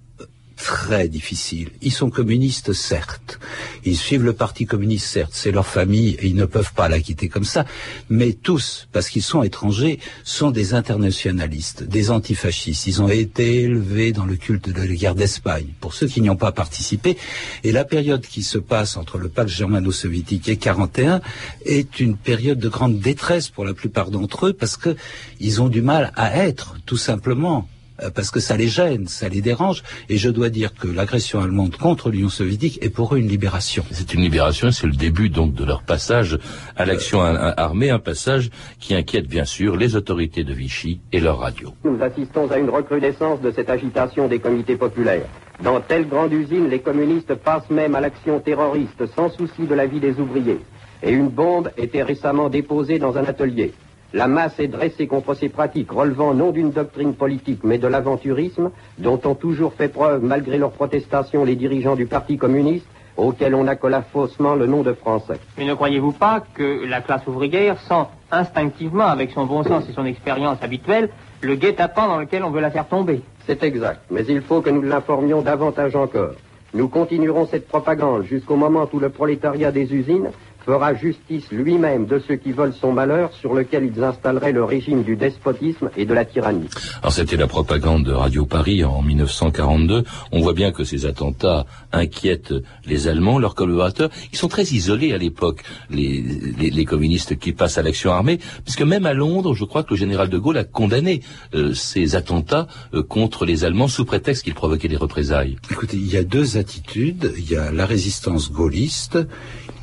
très 0.58 1.08
difficile. 1.08 1.70
Ils 1.82 1.94
sont 1.94 2.10
communistes, 2.10 2.74
certes. 2.74 3.40
Ils 3.86 3.96
suivent 3.96 4.24
le 4.24 4.34
Parti 4.34 4.66
communiste, 4.66 5.06
certes. 5.06 5.32
C'est 5.34 5.52
leur 5.52 5.68
famille 5.68 6.18
et 6.20 6.28
ils 6.28 6.36
ne 6.36 6.46
peuvent 6.46 6.74
pas 6.74 6.90
la 6.90 7.00
quitter 7.00 7.30
comme 7.30 7.46
ça. 7.46 7.66
Mais 8.10 8.34
tous, 8.34 8.90
parce 8.92 9.10
qu'ils 9.10 9.24
sont 9.24 9.44
étrangers, 9.44 10.00
sont 10.24 10.52
des 10.52 10.74
internationalistes, 10.74 11.84
des 11.84 12.12
antifascistes. 12.12 12.88
Ils 12.88 13.02
ont 13.02 13.08
été 13.08 13.62
élevés 13.62 14.12
dans 14.12 14.26
le 14.26 14.36
culte 14.36 14.70
de 14.70 14.82
la 14.82 14.88
guerre 14.88 15.16
d'Espagne. 15.16 15.68
Pour 15.80 15.94
ceux 15.94 16.08
qui 16.08 16.22
n'y 16.22 16.30
ont 16.30 16.36
pas 16.36 16.52
participé, 16.52 17.18
et 17.64 17.72
la 17.72 17.86
période 17.86 18.26
qui 18.26 18.44
se 18.44 18.58
passe 18.58 18.98
entre 18.98 19.18
le 19.18 19.30
pacte 19.30 19.50
germano-soviétique 19.50 20.50
et 20.50 20.58
41 20.58 21.22
est 21.66 22.00
une 22.00 22.18
période 22.18 22.60
de 22.60 22.70
grande 22.70 23.00
détresse 23.00 23.50
pour 23.50 23.64
la 23.64 23.74
plupart 23.74 24.12
d'entre 24.12 24.48
eux 24.48 24.54
parce 24.54 24.76
que 24.76 24.96
ils 25.40 25.62
ont 25.62 25.70
du 25.70 25.82
mal 25.82 26.12
à 26.16 26.46
être, 26.46 26.76
tout 26.86 26.98
simplement 26.98 27.68
parce 28.16 28.32
que 28.32 28.40
ça 28.40 28.58
les 28.58 28.68
gêne, 28.68 29.08
ça 29.08 29.30
les 29.30 29.42
dérange. 29.42 29.84
Et 30.10 30.18
je 30.18 30.30
dois 30.30 30.50
dire 30.50 30.74
que 30.74 30.88
l'agression 30.88 31.42
allemande 31.42 31.76
contre 31.76 32.10
l'Union 32.10 32.30
soviétique 32.30 32.80
est 32.82 32.90
pour 32.90 33.16
eux 33.16 33.18
une 33.18 33.28
libération. 33.28 33.84
C'est 33.92 34.14
une 34.14 34.22
libération, 34.22 34.72
c'est 34.72 34.88
le 34.88 34.94
début 34.94 35.30
donc 35.30 35.54
de 35.54 35.64
leur 35.64 35.84
passage 35.84 36.38
à 36.76 36.86
l'action 36.86 37.22
euh... 37.22 37.52
armée, 37.58 37.90
un 37.90 38.00
passage 38.00 38.50
qui 38.80 38.94
inquiète 38.96 39.28
bien 39.28 39.46
sûr 39.46 39.76
les 39.76 39.96
autorités 39.96 40.44
de 40.44 40.54
Vichy 40.54 41.00
et 41.12 41.20
leur 41.20 41.40
radio. 41.40 41.74
Nous 41.84 42.02
assistons 42.02 42.50
à 42.52 42.58
une 42.58 42.70
recrudescence 42.70 43.42
de 43.42 43.52
cette 43.52 43.70
agitation 43.70 44.28
des 44.28 44.40
comités 44.40 44.76
populaires. 44.76 45.28
Dans 45.64 45.80
telle 45.82 46.08
grande 46.08 46.34
usine, 46.34 46.70
les 46.70 46.80
communistes 46.80 47.34
passent 47.34 47.70
même 47.70 47.96
à 47.96 48.02
l'action 48.02 48.40
terroriste 48.40 49.06
sans 49.16 49.30
souci 49.30 49.66
de 49.66 49.74
la 49.74 49.88
vie 49.88 50.00
des 50.00 50.20
ouvriers. 50.20 50.60
Et 51.02 51.12
une 51.12 51.30
bombe 51.30 51.70
était 51.78 52.04
récemment 52.04 52.50
déposée 52.50 53.00
dans 53.00 53.18
un 53.18 53.26
atelier. 53.26 53.74
La 54.14 54.28
masse 54.28 54.58
est 54.60 54.68
dressée 54.68 55.06
contre 55.06 55.34
ces 55.34 55.50
pratiques 55.50 55.92
relevant 55.92 56.34
non 56.34 56.52
d'une 56.52 56.72
doctrine 56.72 57.14
politique 57.14 57.64
mais 57.64 57.78
de 57.78 57.88
l'aventurisme 57.88 58.72
dont 58.98 59.20
ont 59.26 59.36
toujours 59.36 59.74
fait 59.74 59.90
preuve 59.90 60.24
malgré 60.24 60.58
leurs 60.58 60.72
protestations 60.72 61.44
les 61.44 61.56
dirigeants 61.56 61.96
du 61.96 62.06
Parti 62.06 62.38
communiste 62.38 62.88
auquel 63.18 63.54
on 63.56 63.68
accola 63.68 64.04
faussement 64.04 64.56
le 64.56 64.68
nom 64.68 64.84
de 64.84 64.94
Français. 64.94 65.40
Mais 65.58 65.66
ne 65.66 65.74
croyez-vous 65.74 66.14
pas 66.14 66.44
que 66.54 66.86
la 66.86 67.02
classe 67.02 67.26
ouvrière 67.28 67.80
sent 67.82 68.06
instinctivement, 68.32 69.08
avec 69.08 69.32
son 69.32 69.46
bon 69.46 69.64
sens 69.64 69.90
et 69.90 69.94
son 69.94 70.06
expérience 70.06 70.62
habituelle, 70.62 71.10
le 71.42 71.56
guet-apens 71.56 72.08
dans 72.08 72.20
lequel 72.20 72.44
on 72.44 72.52
veut 72.52 72.62
la 72.62 72.72
faire 72.72 72.88
tomber? 72.88 73.22
C'est 73.46 73.64
exact, 73.64 74.02
mais 74.12 74.24
il 74.26 74.42
faut 74.42 74.62
que 74.62 74.70
nous 74.70 74.84
l'informions 74.84 75.42
davantage 75.42 75.96
encore. 75.96 76.34
Nous 76.74 76.90
continuerons 76.90 77.48
cette 77.48 77.68
propagande 77.68 78.24
jusqu'au 78.24 78.56
moment 78.56 78.88
où 78.92 79.00
le 79.00 79.10
prolétariat 79.10 79.72
des 79.72 79.94
usines 79.94 80.30
fera 80.68 80.94
justice 80.94 81.50
lui-même 81.50 82.08
de 82.08 82.22
ceux 82.28 82.36
qui 82.36 82.52
veulent 82.52 82.74
son 82.74 82.92
malheur 82.92 83.32
sur 83.40 83.54
lequel 83.54 83.86
ils 83.86 84.04
installeraient 84.04 84.52
le 84.52 84.66
régime 84.66 85.02
du 85.04 85.16
despotisme 85.16 85.90
et 85.96 86.06
de 86.06 86.14
la 86.14 86.26
tyrannie. 86.26 86.68
Alors 87.02 87.14
c'était 87.14 87.38
la 87.38 87.48
propagande 87.48 88.04
de 88.04 88.12
Radio 88.12 88.46
Paris 88.46 88.84
en 88.84 89.02
1942. 89.02 90.04
On 90.34 90.42
voit 90.42 90.52
bien 90.52 90.74
que 90.74 90.84
ces 90.84 91.06
attentats 91.06 91.66
inquiètent 91.94 92.54
les 92.86 93.08
Allemands, 93.08 93.40
leurs 93.40 93.56
collaborateurs. 93.56 94.10
Ils 94.34 94.38
sont 94.38 94.50
très 94.50 94.64
isolés 94.64 95.14
à 95.14 95.18
l'époque, 95.18 95.64
les, 95.90 96.22
les, 96.60 96.70
les, 96.70 96.86
communistes 96.86 97.40
qui 97.40 97.54
passent 97.54 97.78
à 97.78 97.82
l'action 97.82 98.12
armée, 98.12 98.38
puisque 98.66 98.82
même 98.82 99.06
à 99.06 99.14
Londres, 99.14 99.54
je 99.54 99.64
crois 99.64 99.84
que 99.84 99.92
le 99.92 99.96
général 99.96 100.28
de 100.28 100.38
Gaulle 100.38 100.58
a 100.58 100.66
condamné 100.66 101.22
euh, 101.56 101.74
ces 101.74 102.18
attentats 102.18 102.68
euh, 102.94 103.04
contre 103.04 103.46
les 103.46 103.64
Allemands 103.64 103.88
sous 103.88 104.04
prétexte 104.04 104.44
qu'ils 104.44 104.54
provoquaient 104.54 104.90
des 104.90 104.98
représailles. 104.98 105.56
Écoutez, 105.72 105.96
il 105.96 106.12
y 106.12 106.18
a 106.18 106.24
deux 106.26 106.58
attitudes. 106.58 107.32
Il 107.38 107.50
y 107.50 107.56
a 107.56 107.72
la 107.72 107.86
résistance 107.86 108.52
gaulliste 108.52 109.18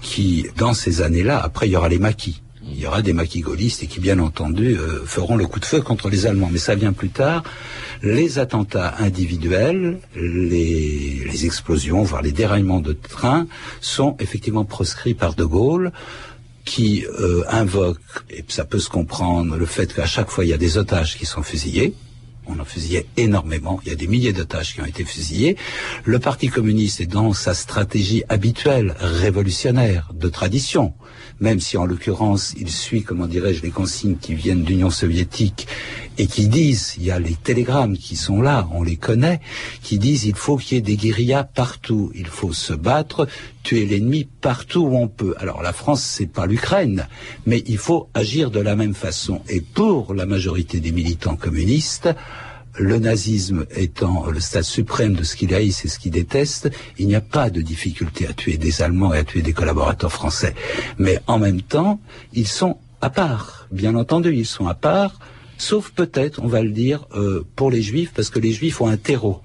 qui, 0.04 0.46
dans 0.56 0.74
ces 0.74 1.02
années-là, 1.02 1.40
après 1.42 1.66
il 1.66 1.72
y 1.72 1.76
aura 1.76 1.88
les 1.88 1.98
maquis. 1.98 2.40
Il 2.66 2.78
y 2.78 2.86
aura 2.86 3.02
des 3.02 3.12
maquis 3.12 3.40
gaullistes 3.40 3.82
et 3.82 3.86
qui, 3.86 4.00
bien 4.00 4.18
entendu, 4.18 4.76
euh, 4.76 5.04
feront 5.04 5.36
le 5.36 5.46
coup 5.46 5.60
de 5.60 5.64
feu 5.64 5.80
contre 5.80 6.08
les 6.08 6.26
Allemands. 6.26 6.48
Mais 6.50 6.58
ça 6.58 6.74
vient 6.74 6.92
plus 6.92 7.10
tard. 7.10 7.42
Les 8.02 8.38
attentats 8.38 8.94
individuels, 8.98 9.98
les, 10.16 11.44
explosions, 11.44 12.02
voire 12.02 12.22
les 12.22 12.32
déraillements 12.32 12.80
de 12.80 12.92
trains, 12.92 13.46
sont 13.80 14.16
effectivement 14.18 14.64
proscrits 14.64 15.14
par 15.14 15.34
De 15.34 15.44
Gaulle 15.44 15.92
qui 16.64 17.04
euh, 17.20 17.44
invoque, 17.50 18.00
et 18.30 18.42
ça 18.48 18.64
peut 18.64 18.78
se 18.78 18.88
comprendre, 18.88 19.56
le 19.56 19.66
fait 19.66 19.92
qu'à 19.92 20.06
chaque 20.06 20.30
fois 20.30 20.46
il 20.46 20.48
y 20.48 20.54
a 20.54 20.56
des 20.56 20.78
otages 20.78 21.18
qui 21.18 21.26
sont 21.26 21.42
fusillés, 21.42 21.92
On 22.46 22.58
en 22.58 22.64
fusillait 22.64 23.06
énormément. 23.16 23.80
Il 23.84 23.88
y 23.88 23.92
a 23.92 23.96
des 23.96 24.06
milliers 24.06 24.32
d'otages 24.32 24.74
qui 24.74 24.80
ont 24.80 24.86
été 24.86 25.04
fusillés. 25.04 25.56
Le 26.04 26.18
Parti 26.18 26.48
communiste 26.48 27.00
est 27.00 27.06
dans 27.06 27.32
sa 27.32 27.54
stratégie 27.54 28.22
habituelle, 28.28 28.94
révolutionnaire, 28.98 30.10
de 30.14 30.28
tradition, 30.28 30.94
même 31.40 31.60
si 31.60 31.76
en 31.76 31.86
l'occurrence 31.86 32.54
il 32.58 32.70
suit, 32.70 33.02
comment 33.02 33.26
dirais-je, 33.26 33.62
les 33.62 33.70
consignes 33.70 34.16
qui 34.16 34.34
viennent 34.34 34.62
d'Union 34.62 34.90
soviétique 34.90 35.66
et 36.18 36.26
qui 36.26 36.48
disent, 36.48 36.94
il 36.98 37.04
y 37.04 37.10
a 37.10 37.18
les 37.18 37.34
télégrammes 37.34 37.96
qui 37.96 38.16
sont 38.16 38.40
là, 38.40 38.68
on 38.72 38.82
les 38.82 38.96
connaît, 38.96 39.40
qui 39.82 39.98
disent 39.98 40.24
il 40.24 40.36
faut 40.36 40.56
qu'il 40.56 40.76
y 40.76 40.78
ait 40.78 40.82
des 40.82 40.96
guérillas 40.96 41.44
partout, 41.44 42.12
il 42.14 42.26
faut 42.26 42.52
se 42.52 42.72
battre, 42.72 43.26
tuer 43.62 43.86
l'ennemi 43.86 44.28
partout 44.40 44.82
où 44.82 44.96
on 44.96 45.08
peut. 45.08 45.34
Alors 45.38 45.62
la 45.62 45.72
France, 45.72 46.02
c'est 46.02 46.30
pas 46.30 46.46
l'Ukraine, 46.46 47.08
mais 47.46 47.62
il 47.66 47.78
faut 47.78 48.08
agir 48.14 48.50
de 48.50 48.60
la 48.60 48.76
même 48.76 48.94
façon. 48.94 49.40
Et 49.48 49.60
pour 49.60 50.14
la 50.14 50.26
majorité 50.26 50.80
des 50.80 50.92
militants 50.92 51.36
communistes, 51.36 52.08
le 52.78 52.98
nazisme 52.98 53.66
étant 53.76 54.26
le 54.26 54.40
stade 54.40 54.64
suprême 54.64 55.14
de 55.14 55.22
ce 55.22 55.36
qu'il 55.36 55.54
haïssent 55.54 55.84
et 55.84 55.88
ce 55.88 55.98
qu'il 55.98 56.12
déteste, 56.12 56.70
il 56.98 57.06
n'y 57.06 57.14
a 57.14 57.20
pas 57.20 57.50
de 57.50 57.60
difficulté 57.60 58.26
à 58.26 58.32
tuer 58.32 58.56
des 58.56 58.82
Allemands 58.82 59.14
et 59.14 59.18
à 59.18 59.24
tuer 59.24 59.42
des 59.42 59.52
collaborateurs 59.52 60.12
français. 60.12 60.54
Mais 60.98 61.20
en 61.26 61.38
même 61.38 61.62
temps, 61.62 62.00
ils 62.32 62.48
sont 62.48 62.78
à 63.00 63.10
part. 63.10 63.68
Bien 63.70 63.94
entendu, 63.94 64.34
ils 64.34 64.46
sont 64.46 64.66
à 64.66 64.74
part, 64.74 65.18
sauf 65.58 65.90
peut-être, 65.90 66.40
on 66.42 66.48
va 66.48 66.62
le 66.62 66.70
dire, 66.70 67.06
euh, 67.14 67.44
pour 67.54 67.70
les 67.70 67.82
Juifs, 67.82 68.12
parce 68.14 68.30
que 68.30 68.38
les 68.38 68.52
Juifs 68.52 68.80
ont 68.80 68.88
un 68.88 68.96
terreau 68.96 69.40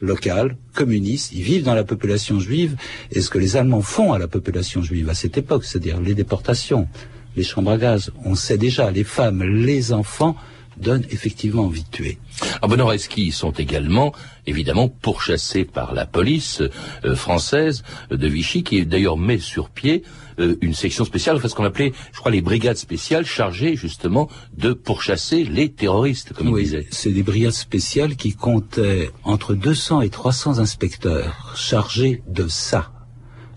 local, 0.00 0.56
communiste, 0.74 1.32
ils 1.32 1.42
vivent 1.42 1.64
dans 1.64 1.74
la 1.74 1.84
population 1.84 2.40
juive, 2.40 2.76
et 3.10 3.20
ce 3.20 3.28
que 3.28 3.38
les 3.38 3.56
Allemands 3.56 3.82
font 3.82 4.14
à 4.14 4.18
la 4.18 4.28
population 4.28 4.82
juive 4.82 5.10
à 5.10 5.14
cette 5.14 5.36
époque, 5.36 5.64
c'est-à-dire 5.64 6.00
les 6.00 6.14
déportations, 6.14 6.88
les 7.36 7.42
chambres 7.42 7.72
à 7.72 7.76
gaz, 7.76 8.10
on 8.24 8.34
sait 8.34 8.56
déjà, 8.56 8.90
les 8.90 9.04
femmes, 9.04 9.42
les 9.42 9.92
enfants, 9.92 10.36
donnent 10.76 11.06
effectivement 11.10 11.64
envie 11.64 11.82
de 11.82 11.90
tuer. 11.90 12.18
Ah, 12.62 12.68
Bonoreski 12.68 13.32
sont 13.32 13.52
également, 13.52 14.12
évidemment, 14.46 14.88
pourchassés 14.88 15.64
par 15.64 15.94
la 15.94 16.06
police 16.06 16.62
euh, 17.04 17.14
française 17.14 17.82
de 18.10 18.26
Vichy, 18.26 18.62
qui 18.62 18.84
d'ailleurs 18.86 19.16
met 19.16 19.38
sur 19.38 19.70
pied 19.70 20.02
euh, 20.38 20.56
une 20.60 20.74
section 20.74 21.04
spéciale, 21.04 21.36
enfin 21.36 21.48
ce 21.48 21.54
qu'on 21.54 21.64
appelait, 21.64 21.92
je 22.12 22.18
crois, 22.18 22.30
les 22.30 22.40
brigades 22.40 22.76
spéciales 22.76 23.26
chargées 23.26 23.76
justement 23.76 24.28
de 24.56 24.72
pourchasser 24.72 25.44
les 25.44 25.70
terroristes, 25.70 26.32
comme 26.32 26.48
oui, 26.48 26.64
disait. 26.64 26.86
C'est 26.90 27.10
des 27.10 27.22
brigades 27.22 27.52
spéciales 27.52 28.16
qui 28.16 28.34
comptaient 28.34 29.10
entre 29.24 29.54
200 29.54 30.00
et 30.02 30.08
300 30.08 30.58
inspecteurs 30.58 31.54
chargés 31.56 32.22
de 32.26 32.48
ça, 32.48 32.92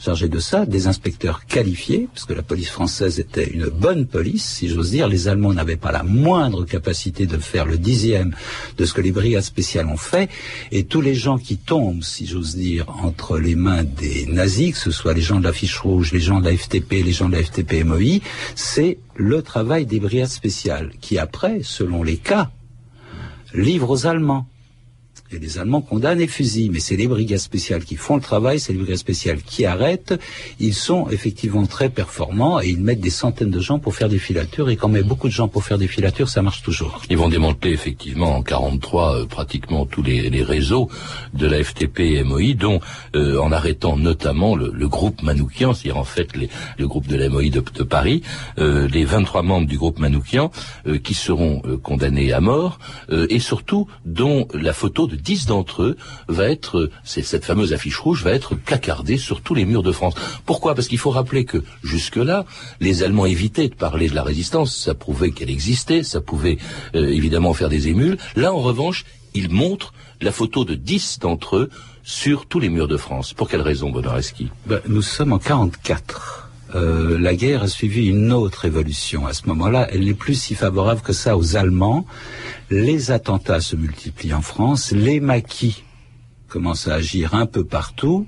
chargés 0.03 0.27
de 0.27 0.39
ça, 0.39 0.65
des 0.65 0.87
inspecteurs 0.87 1.45
qualifiés, 1.45 2.09
parce 2.13 2.25
que 2.25 2.33
la 2.33 2.41
police 2.41 2.69
française 2.69 3.19
était 3.19 3.49
une 3.49 3.67
bonne 3.67 4.05
police, 4.05 4.43
si 4.43 4.67
j'ose 4.67 4.91
dire. 4.91 5.07
Les 5.07 5.27
Allemands 5.27 5.53
n'avaient 5.53 5.77
pas 5.77 5.91
la 5.91 6.03
moindre 6.03 6.65
capacité 6.65 7.25
de 7.25 7.37
faire 7.37 7.65
le 7.65 7.77
dixième 7.77 8.35
de 8.77 8.85
ce 8.85 8.93
que 8.93 9.01
les 9.01 9.11
brigades 9.11 9.43
spéciales 9.43 9.87
ont 9.87 9.97
fait. 9.97 10.29
Et 10.71 10.83
tous 10.83 11.01
les 11.01 11.15
gens 11.15 11.37
qui 11.37 11.57
tombent, 11.57 12.03
si 12.03 12.27
j'ose 12.27 12.55
dire, 12.55 12.85
entre 13.01 13.39
les 13.39 13.55
mains 13.55 13.83
des 13.83 14.25
nazis, 14.25 14.73
que 14.73 14.79
ce 14.79 14.91
soit 14.91 15.13
les 15.13 15.21
gens 15.21 15.39
de 15.39 15.45
la 15.45 15.53
fiche 15.53 15.79
rouge, 15.79 16.11
les 16.11 16.19
gens 16.19 16.41
de 16.41 16.45
la 16.49 16.57
FTP, 16.57 17.03
les 17.03 17.13
gens 17.13 17.29
de 17.29 17.35
la 17.35 17.43
FTP 17.43 17.83
MOI, 17.85 18.19
c'est 18.55 18.97
le 19.15 19.41
travail 19.41 19.85
des 19.85 19.99
brigades 19.99 20.27
spéciales, 20.27 20.91
qui 20.99 21.17
après, 21.17 21.61
selon 21.63 22.03
les 22.03 22.17
cas, 22.17 22.51
livrent 23.53 23.91
aux 23.91 24.05
Allemands. 24.05 24.47
Et 25.33 25.39
les 25.39 25.57
Allemands 25.57 25.81
condamnent 25.81 26.21
et 26.21 26.27
fusillent, 26.27 26.69
mais 26.69 26.79
c'est 26.79 26.95
les 26.95 27.07
brigades 27.07 27.39
spéciales 27.39 27.83
qui 27.83 27.95
font 27.95 28.15
le 28.15 28.21
travail, 28.21 28.59
c'est 28.59 28.73
les 28.73 28.79
brigades 28.79 28.97
spéciales 28.97 29.41
qui 29.41 29.65
arrêtent. 29.65 30.13
Ils 30.59 30.73
sont 30.73 31.09
effectivement 31.09 31.65
très 31.65 31.89
performants 31.89 32.61
et 32.61 32.69
ils 32.69 32.81
mettent 32.81 33.01
des 33.01 33.09
centaines 33.09 33.51
de 33.51 33.59
gens 33.59 33.79
pour 33.79 33.95
faire 33.95 34.09
des 34.09 34.19
filatures. 34.19 34.69
Et 34.69 34.75
quand 34.75 34.87
on 34.87 34.91
met 34.91 35.03
beaucoup 35.03 35.27
de 35.27 35.33
gens 35.33 35.47
pour 35.47 35.63
faire 35.63 35.77
des 35.77 35.87
filatures, 35.87 36.29
ça 36.29 36.41
marche 36.41 36.61
toujours. 36.61 37.01
Ils 37.09 37.17
vont 37.17 37.29
démanteler 37.29 37.71
effectivement 37.71 38.35
en 38.35 38.43
43 38.43 39.15
euh, 39.15 39.25
pratiquement 39.25 39.85
tous 39.85 40.03
les, 40.03 40.43
réseaux 40.43 40.89
de 41.33 41.47
la 41.47 41.63
FTP 41.63 41.99
et 42.01 42.23
MOI, 42.23 42.53
dont 42.53 42.79
euh, 43.15 43.39
en 43.39 43.51
arrêtant 43.51 43.97
notamment 43.97 44.55
le, 44.55 44.87
groupe 44.87 45.23
Manoukian, 45.23 45.73
c'est-à-dire 45.73 45.97
en 45.97 46.03
fait 46.03 46.29
le 46.77 46.87
groupe 46.87 47.07
de 47.07 47.15
la 47.15 47.29
MOI 47.29 47.49
de, 47.49 47.61
de 47.61 47.83
Paris, 47.83 48.21
euh, 48.59 48.87
les 48.87 49.05
23 49.05 49.41
membres 49.43 49.67
du 49.67 49.77
groupe 49.77 49.99
Manoukian 49.99 50.51
euh, 50.87 50.97
qui 50.97 51.13
seront 51.13 51.61
euh, 51.65 51.77
condamnés 51.77 52.33
à 52.33 52.41
mort 52.41 52.79
et 53.29 53.39
surtout 53.39 53.87
dont 54.05 54.47
la 54.53 54.73
photo 54.73 55.07
de 55.07 55.15
10 55.23 55.45
d'entre 55.47 55.83
eux 55.83 55.97
va 56.27 56.49
être, 56.49 56.89
c'est 57.03 57.23
cette 57.23 57.45
fameuse 57.45 57.73
affiche 57.73 57.97
rouge, 57.97 58.23
va 58.23 58.31
être 58.31 58.55
placardée 58.55 59.17
sur 59.17 59.41
tous 59.41 59.55
les 59.55 59.65
murs 59.65 59.83
de 59.83 59.91
France. 59.91 60.15
Pourquoi? 60.45 60.75
Parce 60.75 60.87
qu'il 60.87 60.97
faut 60.97 61.09
rappeler 61.09 61.45
que 61.45 61.63
jusque-là, 61.83 62.45
les 62.79 63.03
Allemands 63.03 63.25
évitaient 63.25 63.69
de 63.69 63.75
parler 63.75 64.09
de 64.09 64.15
la 64.15 64.23
résistance. 64.23 64.75
Ça 64.75 64.93
prouvait 64.93 65.31
qu'elle 65.31 65.49
existait, 65.49 66.03
ça 66.03 66.21
pouvait 66.21 66.57
euh, 66.95 67.07
évidemment 67.07 67.53
faire 67.53 67.69
des 67.69 67.87
émules. 67.87 68.17
Là, 68.35 68.53
en 68.53 68.59
revanche, 68.59 69.05
ils 69.33 69.49
montrent 69.49 69.93
la 70.21 70.31
photo 70.31 70.65
de 70.65 70.75
10 70.75 71.19
d'entre 71.19 71.57
eux 71.57 71.69
sur 72.03 72.45
tous 72.45 72.59
les 72.59 72.69
murs 72.69 72.87
de 72.87 72.97
France. 72.97 73.33
Pour 73.33 73.49
quelle 73.49 73.61
raison, 73.61 73.89
Bonareski 73.89 74.49
ben, 74.65 74.81
Nous 74.87 75.01
sommes 75.01 75.33
en 75.33 75.39
44. 75.39 76.42
Euh, 76.75 77.19
la 77.19 77.35
guerre 77.35 77.63
a 77.63 77.67
suivi 77.67 78.07
une 78.07 78.31
autre 78.31 78.65
évolution. 78.65 79.27
À 79.27 79.33
ce 79.33 79.47
moment-là, 79.47 79.87
elle 79.91 80.05
n'est 80.05 80.13
plus 80.13 80.35
si 80.35 80.55
favorable 80.55 81.01
que 81.01 81.13
ça 81.13 81.37
aux 81.37 81.55
Allemands. 81.55 82.05
Les 82.69 83.11
attentats 83.11 83.61
se 83.61 83.75
multiplient 83.75 84.33
en 84.33 84.41
France, 84.41 84.91
les 84.91 85.19
maquis 85.19 85.83
commencent 86.47 86.87
à 86.87 86.93
agir 86.93 87.33
un 87.33 87.47
peu 87.47 87.63
partout, 87.63 88.27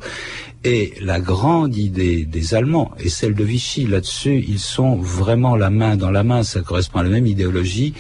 et 0.64 0.96
la 1.00 1.20
grande 1.20 1.76
idée 1.76 2.26
des 2.26 2.56
Allemands, 2.56 2.92
et 3.00 3.10
celle 3.10 3.36
de 3.36 3.44
Vichy 3.44 3.86
là-dessus, 3.86 4.44
ils 4.48 4.60
sont 4.60 4.96
vraiment 4.96 5.56
la 5.56 5.70
main 5.70 5.96
dans 5.96 6.10
la 6.10 6.24
main, 6.24 6.42
ça 6.42 6.62
correspond 6.62 7.00
à 7.00 7.04
la 7.04 7.10
même 7.10 7.28
idéologie, 7.28 7.94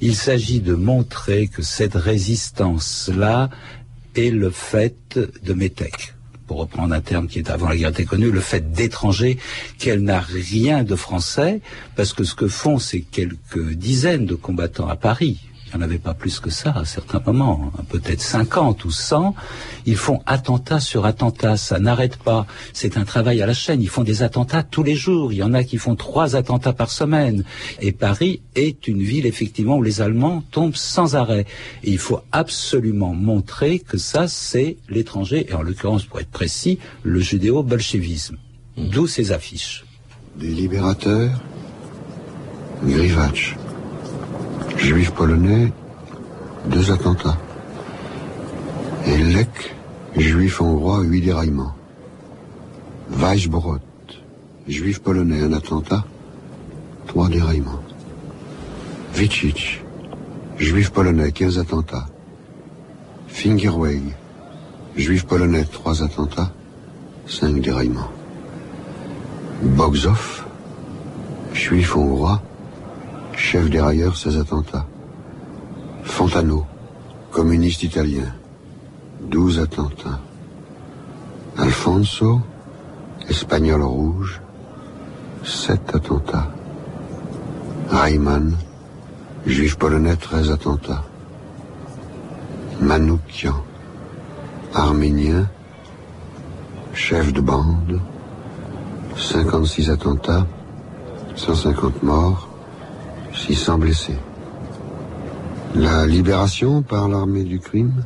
il 0.00 0.14
s'agit 0.14 0.60
de 0.60 0.74
montrer 0.74 1.48
que 1.48 1.62
cette 1.62 1.96
résistance-là 1.96 3.50
est 4.14 4.30
le 4.30 4.50
fait 4.50 5.18
de 5.42 5.52
Métèque 5.52 6.14
pour 6.52 6.60
reprendre 6.60 6.92
un 6.92 7.00
terme 7.00 7.28
qui 7.28 7.38
est 7.38 7.48
avant 7.48 7.70
la 7.70 7.76
guerre 7.78 7.88
était 7.88 8.04
connu, 8.04 8.30
le 8.30 8.40
fait 8.40 8.72
d'étranger, 8.72 9.38
qu'elle 9.78 10.02
n'a 10.02 10.20
rien 10.20 10.84
de 10.84 10.94
français, 10.96 11.62
parce 11.96 12.12
que 12.12 12.24
ce 12.24 12.34
que 12.34 12.46
font 12.46 12.78
ces 12.78 13.00
quelques 13.00 13.70
dizaines 13.70 14.26
de 14.26 14.34
combattants 14.34 14.86
à 14.86 14.96
Paris, 14.96 15.40
il 15.72 15.78
n'y 15.78 15.84
en 15.84 15.86
avait 15.86 15.98
pas 15.98 16.12
plus 16.12 16.38
que 16.38 16.50
ça 16.50 16.72
à 16.76 16.84
certains 16.84 17.20
moments, 17.24 17.72
hein, 17.78 17.84
peut-être 17.88 18.20
50 18.20 18.84
ou 18.84 18.90
100, 18.90 19.34
ils 19.86 19.96
font 19.96 20.20
attentat 20.26 20.80
sur 20.80 21.06
attentat, 21.06 21.56
ça 21.56 21.78
n'arrête 21.78 22.16
pas. 22.18 22.46
C'est 22.74 22.98
un 22.98 23.04
travail 23.04 23.40
à 23.40 23.46
la 23.46 23.54
chaîne, 23.54 23.80
ils 23.80 23.88
font 23.88 24.02
des 24.02 24.22
attentats 24.22 24.62
tous 24.62 24.82
les 24.82 24.94
jours, 24.94 25.32
il 25.32 25.38
y 25.38 25.42
en 25.42 25.54
a 25.54 25.64
qui 25.64 25.78
font 25.78 25.96
trois 25.96 26.36
attentats 26.36 26.74
par 26.74 26.90
semaine. 26.90 27.44
Et 27.80 27.92
Paris 27.92 28.42
est 28.54 28.86
une 28.86 29.02
ville 29.02 29.24
effectivement 29.24 29.76
où 29.76 29.82
les 29.82 30.02
Allemands 30.02 30.42
tombent 30.50 30.76
sans 30.76 31.16
arrêt. 31.16 31.46
Et 31.84 31.90
il 31.90 31.98
faut 31.98 32.20
absolument 32.32 33.14
montrer 33.14 33.78
que 33.78 33.96
ça 33.96 34.28
c'est 34.28 34.76
l'étranger, 34.88 35.46
et 35.48 35.54
en 35.54 35.62
l'occurrence 35.62 36.04
pour 36.04 36.20
être 36.20 36.30
précis, 36.30 36.78
le 37.02 37.20
judéo-bolchevisme. 37.20 38.36
D'où 38.76 39.06
ces 39.06 39.32
affiches. 39.32 39.84
Des 40.36 40.48
libérateurs, 40.48 41.30
Grivatch, 42.84 43.56
Juifs 44.76 45.12
polonais, 45.12 45.72
deux 46.66 46.90
attentats. 46.90 47.38
Et 49.06 49.16
Lek, 49.18 49.74
juif 50.16 50.60
hongrois, 50.60 51.02
huit 51.02 51.22
déraillements. 51.22 51.74
Weisbrot, 53.10 53.78
juif 54.68 55.00
polonais, 55.00 55.42
un 55.42 55.52
attentat, 55.52 56.04
trois 57.06 57.28
déraillements. 57.28 57.82
Vicic, 59.14 59.82
juif 60.58 60.90
polonais, 60.90 61.32
quinze 61.32 61.58
attentats. 61.58 62.06
Fingerweg, 63.28 64.02
juif 64.96 65.26
polonais, 65.26 65.64
trois 65.64 66.02
attentats, 66.02 66.50
cinq 67.26 67.60
déraillements. 67.60 68.10
Bogzov, 69.62 70.44
juif 71.52 71.96
hongrois, 71.96 72.42
chef 73.36 73.68
dérailleur, 73.70 74.16
16 74.16 74.38
attentats. 74.38 74.86
Fontano, 76.02 76.66
communiste 77.30 77.84
italien, 77.84 78.34
12 79.20 79.58
attentats. 79.60 80.20
Alfonso, 81.56 82.40
espagnol 83.28 83.82
rouge, 83.82 84.40
7 85.44 85.94
attentats. 85.94 86.48
Rayman, 87.90 88.56
juif 89.46 89.76
polonais, 89.76 90.16
13 90.16 90.50
attentats. 90.50 91.04
Manoukian, 92.80 93.62
arménien, 94.74 95.46
chef 96.94 97.32
de 97.32 97.40
bande, 97.40 98.00
56 99.16 99.90
attentats, 99.90 100.46
150 101.36 102.02
morts, 102.02 102.48
600 103.34 103.78
blessés. 103.78 104.18
La 105.74 106.06
libération 106.06 106.82
par 106.82 107.08
l'armée 107.08 107.44
du 107.44 107.58
crime? 107.58 108.04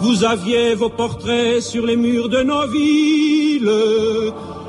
Vous 0.00 0.24
aviez 0.24 0.74
vos 0.74 0.88
portraits 0.88 1.60
sur 1.60 1.84
les 1.84 1.96
murs 1.96 2.28
de 2.30 2.42
nos 2.42 2.66
villes, 2.66 3.70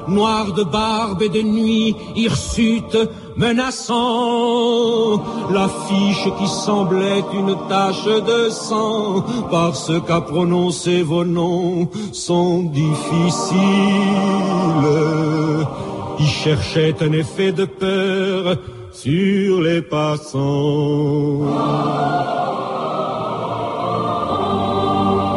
noirs 0.07 0.53
de 0.53 0.63
barbe 0.63 1.21
et 1.21 1.29
de 1.29 1.41
nuit, 1.41 1.95
hirsutes, 2.15 2.97
menaçant. 3.37 5.23
L'affiche 5.51 6.27
qui 6.37 6.47
semblait 6.47 7.23
une 7.33 7.55
tache 7.69 8.05
de 8.05 8.49
sang, 8.49 9.23
parce 9.49 9.91
qu'à 10.05 10.19
prononcer 10.21 11.01
vos 11.01 11.23
noms 11.23 11.89
sont 12.11 12.63
difficiles. 12.63 13.59
Il 16.19 16.27
cherchait 16.27 16.95
un 17.01 17.11
effet 17.13 17.51
de 17.51 17.65
peur 17.65 18.57
sur 18.91 19.61
les 19.61 19.81
passants. 19.81 20.39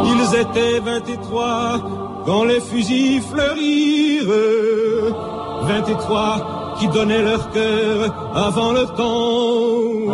Ils 0.05 0.35
étaient 0.43 0.81
vingt-et-trois 0.81 1.81
quand 2.27 2.45
les 2.45 2.61
fusils 2.61 3.23
fleurirent. 3.23 5.15
Vingt-et-trois 5.63 6.37
qui 6.79 6.89
donnaient 6.89 7.23
leur 7.23 7.51
cœur 7.51 8.13
avant 8.35 8.73
le 8.73 8.85
temps. 9.01 10.13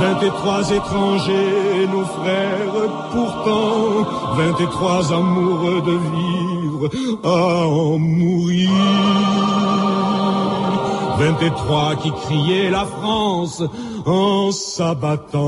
Vingt-et-trois 0.00 0.70
étrangers, 0.70 1.86
nos 1.92 2.04
frères, 2.04 2.88
pourtant. 3.12 4.08
Vingt-et-trois 4.36 5.12
amoureux 5.12 5.82
de 5.82 5.92
vivre 5.92 6.51
à 7.24 7.66
en 7.66 7.98
mourir. 7.98 8.70
23 11.18 11.96
qui 11.96 12.10
criaient 12.10 12.70
la 12.70 12.84
France 12.84 13.62
en 14.06 14.50
s'abattant. 14.50 15.40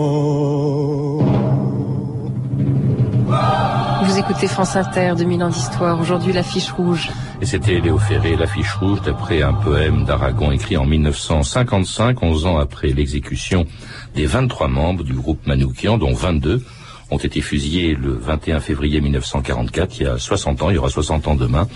Vous 4.05 4.19
écoutez 4.19 4.47
France 4.47 4.77
Inter, 4.77 5.15
2000 5.17 5.43
ans 5.43 5.49
d'histoire. 5.49 6.01
Aujourd'hui, 6.01 6.33
l'affiche 6.33 6.71
rouge. 6.71 7.11
Et 7.41 7.47
c'était 7.47 7.81
Léo 7.81 7.99
Ferré, 7.99 8.37
l'affiche 8.37 8.75
rouge, 8.75 9.01
d'après 9.03 9.43
un 9.43 9.55
poème 9.55 10.05
d'Aragon 10.05 10.53
écrit 10.53 10.77
en 10.77 10.85
1955, 10.85 12.23
11 12.23 12.47
ans 12.47 12.59
après 12.59 12.89
l'exécution 12.89 13.67
des 14.15 14.27
23 14.27 14.69
membres 14.69 15.03
du 15.03 15.15
groupe 15.15 15.45
Manoukian, 15.47 15.99
dont 15.99 16.13
22 16.13 16.63
ont 17.15 17.19
été 17.19 17.41
fusillés 17.41 17.95
le 17.95 18.13
21 18.13 18.61
février 18.61 19.01
1944, 19.01 20.01
il 20.01 20.03
y 20.03 20.07
a 20.07 20.19
60 20.19 20.63
ans, 20.63 20.71
il 20.71 20.75
y 20.75 20.79
aura 20.79 20.91
60 20.91 21.29
ans 21.29 21.35
demain. 21.37 21.69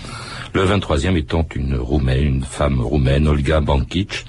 Le 0.53 0.65
23e 0.65 1.15
étant 1.15 1.45
une 1.55 1.75
roumaine, 1.75 2.23
une 2.23 2.43
femme 2.43 2.81
roumaine, 2.81 3.27
Olga 3.27 3.61
Bankic, 3.61 4.25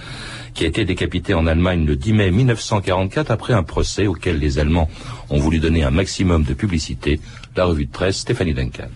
qui 0.55 0.64
a 0.64 0.69
été 0.69 0.85
décapitée 0.85 1.35
en 1.35 1.47
Allemagne 1.47 1.85
le 1.85 1.97
10 1.97 2.12
mai 2.12 2.31
1944 2.31 3.31
après 3.31 3.55
un 3.55 3.62
procès 3.62 4.07
auquel 4.07 4.38
les 4.38 4.59
Allemands 4.59 4.88
ont 5.31 5.39
voulu 5.39 5.59
donner 5.59 5.85
un 5.85 5.91
maximum 5.91 6.45
de 6.45 6.55
publicité 6.55 7.21
la 7.61 7.67
revue 7.67 7.85
de 7.85 7.91
presse 7.91 8.19
Stéphanie 8.19 8.55
Duncan. 8.55 8.89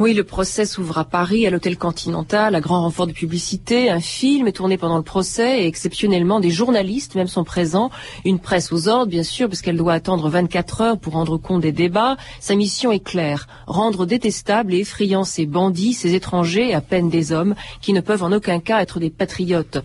Oui, 0.00 0.14
le 0.14 0.24
procès 0.24 0.64
s'ouvre 0.64 0.98
à 0.98 1.04
Paris, 1.04 1.46
à 1.46 1.50
l'hôtel 1.50 1.76
Continental, 1.76 2.54
à 2.54 2.60
grand 2.60 2.82
renfort 2.82 3.06
de 3.06 3.12
publicité. 3.12 3.88
Un 3.88 4.00
film 4.00 4.48
est 4.48 4.52
tourné 4.52 4.78
pendant 4.78 4.96
le 4.96 5.04
procès 5.04 5.62
et 5.62 5.66
exceptionnellement 5.66 6.40
des 6.40 6.50
journalistes 6.50 7.14
même 7.14 7.28
sont 7.28 7.44
présents. 7.44 7.90
Une 8.24 8.40
presse 8.40 8.72
aux 8.72 8.88
ordres, 8.88 9.10
bien 9.10 9.22
sûr, 9.22 9.48
parce 9.48 9.62
qu'elle 9.62 9.76
doit 9.76 9.92
attendre 9.92 10.28
24 10.28 10.80
heures 10.80 10.98
pour 10.98 11.12
rendre 11.12 11.36
compte 11.36 11.60
des 11.60 11.70
débats. 11.70 12.16
Sa 12.40 12.56
mission 12.56 12.90
est 12.90 13.04
claire, 13.04 13.46
rendre 13.68 14.06
détestables 14.06 14.74
et 14.74 14.78
effrayants 14.78 15.24
ces 15.24 15.46
bandits, 15.46 15.92
ces 15.92 16.14
étrangers, 16.14 16.74
à 16.74 16.80
peine 16.80 17.10
des 17.10 17.30
hommes, 17.30 17.54
qui 17.80 17.92
ne 17.92 18.00
peuvent 18.00 18.24
en 18.24 18.32
aucun 18.32 18.58
cas 18.58 18.80
être 18.80 18.98
des 18.98 19.10
patriotes. 19.10 19.78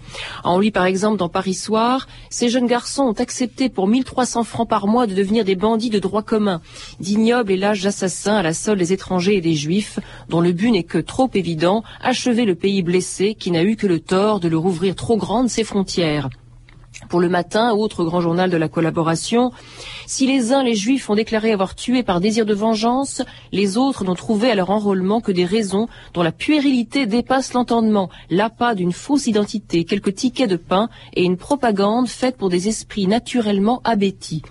On 0.44 0.58
lit 0.58 0.72
par 0.72 0.86
exemple 0.86 1.18
dans 1.18 1.30
Paris 1.30 1.54
Soir, 1.54 2.08
ces 2.32 2.50
jeunes 2.50 2.68
garçons 2.68 3.04
ont 3.04 3.22
accepté 3.22 3.70
pour 3.70 3.88
1300 3.88 4.44
francs 4.46 4.68
par 4.68 4.88
mois 4.88 5.06
de 5.06 5.14
devenir 5.14 5.46
des 5.46 5.56
bandits 5.56 5.85
de 5.90 6.00
droit 6.00 6.24
commun, 6.24 6.62
d'ignobles 7.00 7.52
et 7.52 7.58
lâches 7.58 7.86
assassins 7.86 8.36
à 8.36 8.44
la 8.44 8.54
solde 8.54 8.80
des 8.80 8.94
étrangers 8.94 9.38
et 9.38 9.42
des 9.42 9.56
juifs, 9.56 10.00
dont 10.30 10.42
le 10.42 10.52
but 10.52 10.72
n'est 10.72 10.84
que 10.84 10.98
trop 10.98 11.30
évident, 11.34 11.84
achever 12.02 12.46
le 12.46 12.56
pays 12.56 12.84
blessé 12.84 13.36
qui 13.36 13.52
n'a 13.52 13.64
eu 13.64 13.76
que 13.76 13.88
le 13.88 14.00
tort 14.00 14.40
de 14.40 14.48
leur 14.48 14.66
ouvrir 14.66 14.96
trop 14.96 15.18
grandes 15.18 15.50
ses 15.50 15.64
frontières. 15.64 16.30
Pour 17.10 17.20
le 17.20 17.30
matin, 17.30 17.72
autre 17.74 18.04
grand 18.04 18.22
journal 18.22 18.50
de 18.50 18.58
la 18.58 18.70
collaboration, 18.70 19.52
si 20.08 20.26
les 20.26 20.54
uns, 20.54 20.64
les 20.64 20.76
juifs, 20.76 21.10
ont 21.10 21.16
déclaré 21.16 21.52
avoir 21.52 21.76
tué 21.76 22.04
par 22.04 22.20
désir 22.20 22.46
de 22.46 22.54
vengeance, 22.54 23.22
les 23.52 23.78
autres 23.78 24.04
n'ont 24.04 24.16
trouvé 24.16 24.50
à 24.50 24.56
leur 24.56 24.70
enrôlement 24.70 25.22
que 25.22 25.32
des 25.32 25.46
raisons 25.46 25.88
dont 26.14 26.24
la 26.24 26.32
puérilité 26.32 27.06
dépasse 27.06 27.54
l'entendement, 27.54 28.10
l'appât 28.30 28.76
d'une 28.76 28.94
fausse 28.94 29.28
identité, 29.28 29.84
quelques 29.84 30.16
tickets 30.16 30.50
de 30.50 30.56
pain 30.56 30.90
et 31.14 31.24
une 31.24 31.38
propagande 31.38 32.08
faite 32.08 32.38
pour 32.38 32.50
des 32.50 32.70
esprits 32.70 33.08
naturellement 33.08 33.82
abétis. 33.84 34.42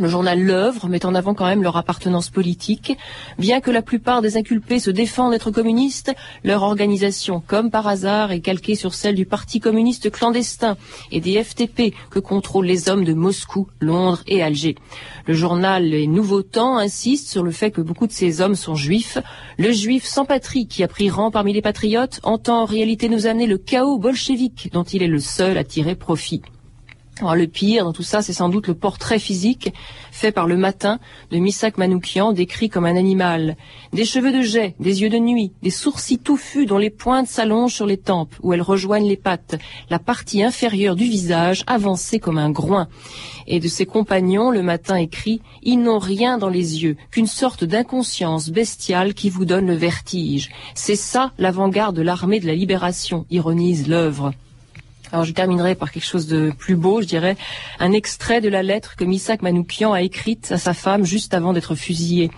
Le 0.00 0.08
journal 0.08 0.40
L'œuvre 0.42 0.88
met 0.88 1.04
en 1.04 1.14
avant 1.14 1.34
quand 1.34 1.44
même 1.44 1.62
leur 1.62 1.76
appartenance 1.76 2.30
politique. 2.30 2.96
Bien 3.38 3.60
que 3.60 3.70
la 3.70 3.82
plupart 3.82 4.22
des 4.22 4.38
inculpés 4.38 4.78
se 4.78 4.90
défendent 4.90 5.32
d'être 5.32 5.50
communistes, 5.50 6.14
leur 6.42 6.62
organisation, 6.62 7.42
comme 7.46 7.70
par 7.70 7.86
hasard, 7.86 8.32
est 8.32 8.40
calquée 8.40 8.76
sur 8.76 8.94
celle 8.94 9.14
du 9.14 9.26
Parti 9.26 9.60
communiste 9.60 10.10
clandestin 10.10 10.78
et 11.12 11.20
des 11.20 11.44
FTP 11.44 11.94
que 12.10 12.18
contrôlent 12.18 12.64
les 12.64 12.88
hommes 12.88 13.04
de 13.04 13.12
Moscou, 13.12 13.68
Londres 13.78 14.22
et 14.26 14.42
Alger. 14.42 14.76
Le 15.26 15.34
journal 15.34 15.84
Les 15.84 16.06
Nouveaux 16.06 16.42
Temps 16.42 16.78
insiste 16.78 17.28
sur 17.28 17.42
le 17.42 17.50
fait 17.50 17.70
que 17.70 17.82
beaucoup 17.82 18.06
de 18.06 18.12
ces 18.12 18.40
hommes 18.40 18.56
sont 18.56 18.76
juifs. 18.76 19.18
Le 19.58 19.70
juif 19.70 20.06
sans 20.06 20.24
patrie 20.24 20.66
qui 20.66 20.82
a 20.82 20.88
pris 20.88 21.10
rang 21.10 21.30
parmi 21.30 21.52
les 21.52 21.60
patriotes 21.60 22.20
entend 22.22 22.62
en 22.62 22.64
réalité 22.64 23.10
nous 23.10 23.26
amener 23.26 23.46
le 23.46 23.58
chaos 23.58 23.98
bolchevique 23.98 24.70
dont 24.72 24.84
il 24.84 25.02
est 25.02 25.08
le 25.08 25.20
seul 25.20 25.58
à 25.58 25.64
tirer 25.64 25.94
profit. 25.94 26.40
Le 27.22 27.46
pire 27.46 27.84
dans 27.84 27.92
tout 27.92 28.02
ça, 28.02 28.22
c'est 28.22 28.32
sans 28.32 28.48
doute 28.48 28.66
le 28.66 28.74
portrait 28.74 29.18
physique 29.18 29.72
fait 30.10 30.32
par 30.32 30.46
le 30.46 30.56
matin 30.56 30.98
de 31.30 31.38
Misak 31.38 31.78
Manoukian, 31.78 32.32
décrit 32.32 32.68
comme 32.68 32.86
un 32.86 32.96
animal. 32.96 33.56
Des 33.92 34.04
cheveux 34.04 34.32
de 34.32 34.42
jet, 34.42 34.74
des 34.80 35.02
yeux 35.02 35.10
de 35.10 35.18
nuit, 35.18 35.52
des 35.62 35.70
sourcils 35.70 36.18
touffus 36.18 36.66
dont 36.66 36.78
les 36.78 36.90
pointes 36.90 37.28
s'allongent 37.28 37.74
sur 37.74 37.86
les 37.86 37.98
tempes, 37.98 38.34
où 38.42 38.52
elles 38.52 38.62
rejoignent 38.62 39.08
les 39.08 39.16
pattes, 39.16 39.56
la 39.90 39.98
partie 39.98 40.42
inférieure 40.42 40.96
du 40.96 41.04
visage 41.04 41.62
avancée 41.66 42.18
comme 42.18 42.38
un 42.38 42.50
groin. 42.50 42.88
Et 43.46 43.60
de 43.60 43.68
ses 43.68 43.86
compagnons, 43.86 44.50
le 44.50 44.62
matin 44.62 44.96
écrit, 44.96 45.42
ils 45.62 45.80
n'ont 45.80 45.98
rien 45.98 46.38
dans 46.38 46.48
les 46.48 46.82
yeux 46.82 46.96
qu'une 47.10 47.26
sorte 47.26 47.64
d'inconscience 47.64 48.50
bestiale 48.50 49.14
qui 49.14 49.30
vous 49.30 49.44
donne 49.44 49.66
le 49.66 49.74
vertige. 49.74 50.50
C'est 50.74 50.96
ça 50.96 51.32
l'avant-garde 51.38 51.96
de 51.96 52.02
l'armée 52.02 52.40
de 52.40 52.46
la 52.46 52.54
libération, 52.54 53.26
ironise 53.30 53.88
l'œuvre. 53.88 54.32
Alors 55.12 55.24
je 55.24 55.32
terminerai 55.32 55.74
par 55.74 55.90
quelque 55.90 56.04
chose 56.04 56.26
de 56.26 56.52
plus 56.56 56.76
beau, 56.76 57.02
je 57.02 57.06
dirais, 57.06 57.36
un 57.80 57.92
extrait 57.92 58.40
de 58.40 58.48
la 58.48 58.62
lettre 58.62 58.94
que 58.94 59.04
Misak 59.04 59.42
Manoukian 59.42 59.92
a 59.92 60.02
écrite 60.02 60.52
à 60.52 60.58
sa 60.58 60.72
femme 60.72 61.04
juste 61.04 61.34
avant 61.34 61.52
d'être 61.52 61.74
fusillé. 61.74 62.30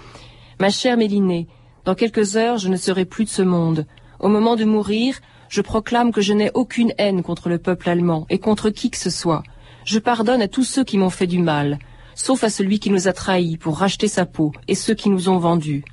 Ma 0.58 0.70
chère 0.70 0.96
Mélinée, 0.96 1.48
dans 1.84 1.94
quelques 1.94 2.36
heures 2.36 2.56
je 2.56 2.68
ne 2.68 2.76
serai 2.76 3.04
plus 3.04 3.24
de 3.24 3.30
ce 3.30 3.42
monde. 3.42 3.86
Au 4.20 4.28
moment 4.28 4.56
de 4.56 4.64
mourir, 4.64 5.20
je 5.50 5.60
proclame 5.60 6.12
que 6.12 6.22
je 6.22 6.32
n'ai 6.32 6.50
aucune 6.54 6.94
haine 6.96 7.22
contre 7.22 7.50
le 7.50 7.58
peuple 7.58 7.90
allemand 7.90 8.26
et 8.30 8.38
contre 8.38 8.70
qui 8.70 8.90
que 8.90 8.96
ce 8.96 9.10
soit. 9.10 9.42
Je 9.84 9.98
pardonne 9.98 10.40
à 10.40 10.48
tous 10.48 10.64
ceux 10.64 10.84
qui 10.84 10.96
m'ont 10.96 11.10
fait 11.10 11.26
du 11.26 11.40
mal, 11.40 11.78
sauf 12.14 12.42
à 12.42 12.48
celui 12.48 12.78
qui 12.78 12.88
nous 12.88 13.06
a 13.06 13.12
trahis 13.12 13.58
pour 13.58 13.78
racheter 13.78 14.08
sa 14.08 14.24
peau 14.24 14.52
et 14.66 14.74
ceux 14.74 14.94
qui 14.94 15.10
nous 15.10 15.28
ont 15.28 15.38
vendus. 15.38 15.84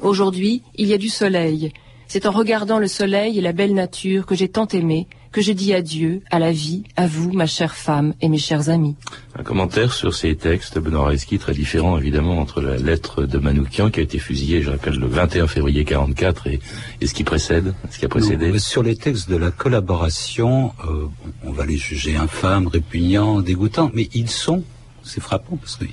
Aujourd'hui, 0.00 0.62
il 0.74 0.88
y 0.88 0.92
a 0.92 0.98
du 0.98 1.08
soleil. 1.08 1.72
C'est 2.08 2.26
en 2.26 2.30
regardant 2.30 2.78
le 2.78 2.88
soleil 2.88 3.38
et 3.38 3.40
la 3.40 3.52
belle 3.52 3.72
nature 3.72 4.26
que 4.26 4.34
j'ai 4.34 4.48
tant 4.48 4.68
aimé 4.68 5.08
que 5.36 5.42
je 5.42 5.52
dis 5.52 5.74
adieu 5.74 6.22
à 6.30 6.38
la 6.38 6.50
vie, 6.50 6.84
à 6.96 7.06
vous, 7.06 7.30
ma 7.30 7.44
chère 7.44 7.74
femme 7.74 8.14
et 8.22 8.30
mes 8.30 8.38
chers 8.38 8.70
amis. 8.70 8.96
Un 9.38 9.42
commentaire 9.42 9.92
sur 9.92 10.14
ces 10.14 10.34
textes, 10.34 10.78
Benoît 10.78 11.08
Reski, 11.08 11.38
très 11.38 11.52
différent 11.52 11.98
évidemment 11.98 12.38
entre 12.38 12.62
la 12.62 12.78
lettre 12.78 13.24
de 13.24 13.36
Manoukian 13.36 13.90
qui 13.90 14.00
a 14.00 14.02
été 14.02 14.18
fusillée, 14.18 14.62
je 14.62 14.70
rappelle, 14.70 14.94
le 14.94 15.06
21 15.06 15.46
février 15.46 15.84
44 15.84 16.46
et, 16.46 16.60
et 17.02 17.06
ce 17.06 17.12
qui 17.12 17.22
précède, 17.22 17.74
ce 17.90 17.98
qui 17.98 18.06
a 18.06 18.08
précédé. 18.08 18.50
Non, 18.50 18.58
sur 18.58 18.82
les 18.82 18.96
textes 18.96 19.28
de 19.28 19.36
la 19.36 19.50
collaboration, 19.50 20.72
euh, 20.88 21.04
on 21.44 21.52
va 21.52 21.66
les 21.66 21.76
juger 21.76 22.16
infâmes, 22.16 22.68
répugnants, 22.68 23.42
dégoûtants, 23.42 23.90
mais 23.92 24.08
ils 24.14 24.30
sont 24.30 24.64
c'est 25.06 25.20
frappant 25.20 25.56
parce 25.56 25.76
que 25.76 25.84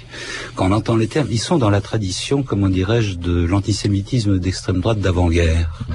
quand 0.55 0.69
on 0.69 0.71
entend 0.71 0.95
les 0.95 1.07
termes, 1.07 1.27
ils 1.29 1.39
sont 1.39 1.57
dans 1.57 1.69
la 1.69 1.81
tradition, 1.81 2.43
comment 2.43 2.69
dirais-je, 2.69 3.15
de 3.15 3.45
l'antisémitisme 3.45 4.39
d'extrême 4.39 4.81
droite 4.81 4.99
d'avant-guerre, 4.99 5.85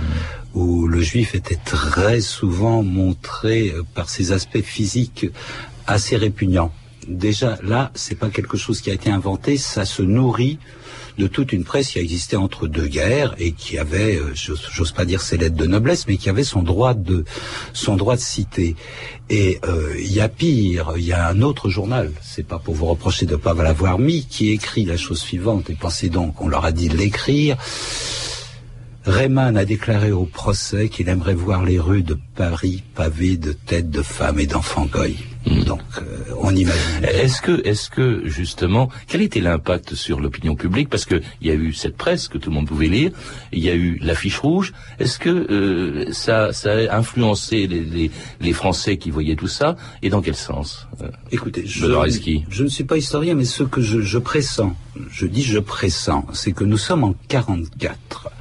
où 0.58 0.88
le 0.88 1.00
juif 1.00 1.36
était 1.36 1.60
très 1.64 2.20
souvent 2.20 2.82
montré 2.82 3.70
euh, 3.70 3.84
par 3.94 4.10
ses 4.10 4.32
aspects 4.32 4.60
physiques 4.60 5.26
assez 5.86 6.16
répugnants. 6.16 6.72
Déjà 7.06 7.58
là, 7.62 7.92
c'est 7.94 8.16
pas 8.16 8.28
quelque 8.28 8.56
chose 8.58 8.80
qui 8.80 8.90
a 8.90 8.92
été 8.92 9.08
inventé, 9.08 9.56
ça 9.56 9.84
se 9.84 10.02
nourrit 10.02 10.58
de 11.16 11.26
toute 11.26 11.52
une 11.52 11.64
presse 11.64 11.90
qui 11.92 11.98
a 11.98 12.02
existé 12.02 12.36
entre 12.36 12.66
deux 12.66 12.86
guerres 12.86 13.34
et 13.38 13.52
qui 13.52 13.78
avait, 13.78 14.16
euh, 14.16 14.34
j'ose 14.34 14.92
pas 14.92 15.04
dire 15.04 15.20
ses 15.20 15.36
lettres 15.36 15.56
de 15.56 15.66
noblesse, 15.66 16.06
mais 16.08 16.16
qui 16.16 16.28
avait 16.28 16.44
son 16.44 16.62
droit 16.62 16.94
de 16.94 17.24
son 17.72 17.96
droit 17.96 18.16
de 18.16 18.20
citer. 18.20 18.74
Et 19.30 19.60
euh, 19.64 19.94
il 19.98 20.12
y 20.12 20.20
a 20.20 20.28
pire, 20.28 20.94
il 20.96 21.04
y 21.04 21.12
a 21.12 21.28
un 21.28 21.40
autre 21.40 21.70
journal, 21.70 22.12
c'est 22.22 22.46
pas 22.46 22.58
pour 22.58 22.74
vous 22.74 22.86
reprocher 22.86 23.26
de 23.26 23.32
ne 23.32 23.36
pas 23.36 23.54
l'avoir 23.54 23.98
mis, 23.98 24.26
qui 24.26 24.50
écrit 24.50 24.84
la 24.84 24.96
chose 24.96 25.20
suivante. 25.20 25.70
Et 25.70 25.74
pensez 25.74 26.08
donc, 26.08 26.40
on 26.40 26.48
leur 26.48 26.64
a 26.64 26.72
dit 26.72 26.88
de 26.88 26.96
l'écrire. 26.96 27.56
Reymann 29.08 29.56
a 29.56 29.64
déclaré 29.64 30.12
au 30.12 30.26
procès 30.26 30.90
qu'il 30.90 31.08
aimerait 31.08 31.34
voir 31.34 31.64
les 31.64 31.78
rues 31.78 32.02
de 32.02 32.18
Paris 32.36 32.82
pavées 32.94 33.38
de 33.38 33.52
têtes 33.52 33.88
de 33.88 34.02
femmes 34.02 34.38
et 34.38 34.46
d'enfants 34.46 34.84
goy. 34.84 35.16
Hmm. 35.46 35.62
Donc, 35.64 35.80
euh, 35.96 36.34
on 36.38 36.54
imagine. 36.54 37.04
Est-ce 37.04 37.40
que, 37.40 37.66
est-ce 37.66 37.88
que 37.88 38.22
justement, 38.26 38.90
quel 39.06 39.22
était 39.22 39.40
l'impact 39.40 39.94
sur 39.94 40.20
l'opinion 40.20 40.56
publique? 40.56 40.90
Parce 40.90 41.06
que 41.06 41.22
il 41.40 41.48
y 41.48 41.50
a 41.50 41.54
eu 41.54 41.72
cette 41.72 41.96
presse 41.96 42.28
que 42.28 42.36
tout 42.36 42.50
le 42.50 42.56
monde 42.56 42.66
pouvait 42.66 42.88
lire, 42.88 43.12
il 43.52 43.60
y 43.60 43.70
a 43.70 43.74
eu 43.74 43.98
l'affiche 44.02 44.38
rouge. 44.40 44.74
Est-ce 44.98 45.18
que 45.18 45.30
euh, 45.30 46.12
ça, 46.12 46.52
ça 46.52 46.72
a 46.72 46.98
influencé 46.98 47.66
les, 47.66 47.80
les, 47.80 48.10
les 48.42 48.52
Français 48.52 48.98
qui 48.98 49.10
voyaient 49.10 49.36
tout 49.36 49.48
ça? 49.48 49.76
Et 50.02 50.10
dans 50.10 50.20
quel 50.20 50.36
sens 50.36 50.86
euh, 51.00 51.08
Écoutez, 51.32 51.64
je, 51.64 51.86
je 52.50 52.62
ne 52.62 52.68
suis 52.68 52.84
pas 52.84 52.98
historien, 52.98 53.34
mais 53.34 53.46
ce 53.46 53.62
que 53.62 53.80
je, 53.80 54.02
je 54.02 54.18
pressens, 54.18 54.76
je 55.10 55.24
dis 55.24 55.42
je 55.42 55.60
pressens, 55.60 56.26
c'est 56.34 56.52
que 56.52 56.64
nous 56.64 56.78
sommes 56.78 57.04
en 57.04 57.14
44. 57.28 58.32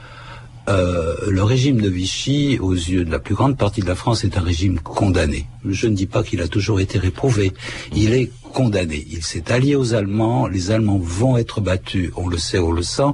Euh, 0.70 1.16
le 1.30 1.44
régime 1.44 1.80
de 1.80 1.90
Vichy, 1.90 2.58
aux 2.60 2.74
yeux 2.74 3.06
de 3.06 3.12
la 3.12 3.20
plus 3.20 3.36
grande 3.36 3.58
partie 3.58 3.82
de 3.82 3.88
la 3.88 3.96
France, 3.96 4.24
est 4.24 4.38
un 4.38 4.42
régime 4.42 4.80
condamné. 4.80 5.46
Je 5.66 5.88
ne 5.88 5.96
dis 5.96 6.08
pas 6.08 6.24
qu'il 6.24 6.42
a 6.42 6.48
toujours 6.48 6.80
été 6.80 6.98
réprouvé. 7.00 7.54
Il 7.96 8.14
est 8.14 8.30
condamné. 8.54 9.06
Il 9.10 9.24
s'est 9.24 9.52
allié 9.52 9.76
aux 9.76 9.94
Allemands. 9.94 10.48
Les 10.48 10.72
Allemands 10.72 11.00
vont 11.02 11.38
être 11.38 11.62
battus. 11.62 12.12
On 12.16 12.28
le 12.28 12.38
sait, 12.38 12.60
on 12.60 12.72
le 12.72 12.82
sent. 12.82 13.14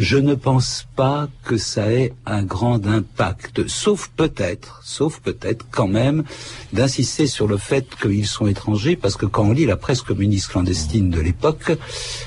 Je 0.00 0.16
ne 0.16 0.34
pense 0.34 0.86
pas 0.96 1.28
que 1.44 1.58
ça 1.58 1.92
ait 1.92 2.14
un 2.24 2.42
grand 2.42 2.86
impact. 2.86 3.68
Sauf 3.68 4.10
peut-être, 4.16 4.80
sauf 4.82 5.20
peut-être 5.20 5.66
quand 5.70 5.88
même, 5.88 6.24
d'insister 6.72 7.26
sur 7.26 7.46
le 7.46 7.58
fait 7.58 7.86
qu'ils 8.00 8.26
sont 8.26 8.46
étrangers, 8.46 8.96
parce 8.96 9.16
que 9.16 9.26
quand 9.26 9.44
on 9.44 9.52
lit 9.52 9.66
la 9.66 9.76
presse 9.76 10.00
communiste 10.00 10.48
clandestine 10.48 11.10
de 11.10 11.20
l'époque, 11.20 11.72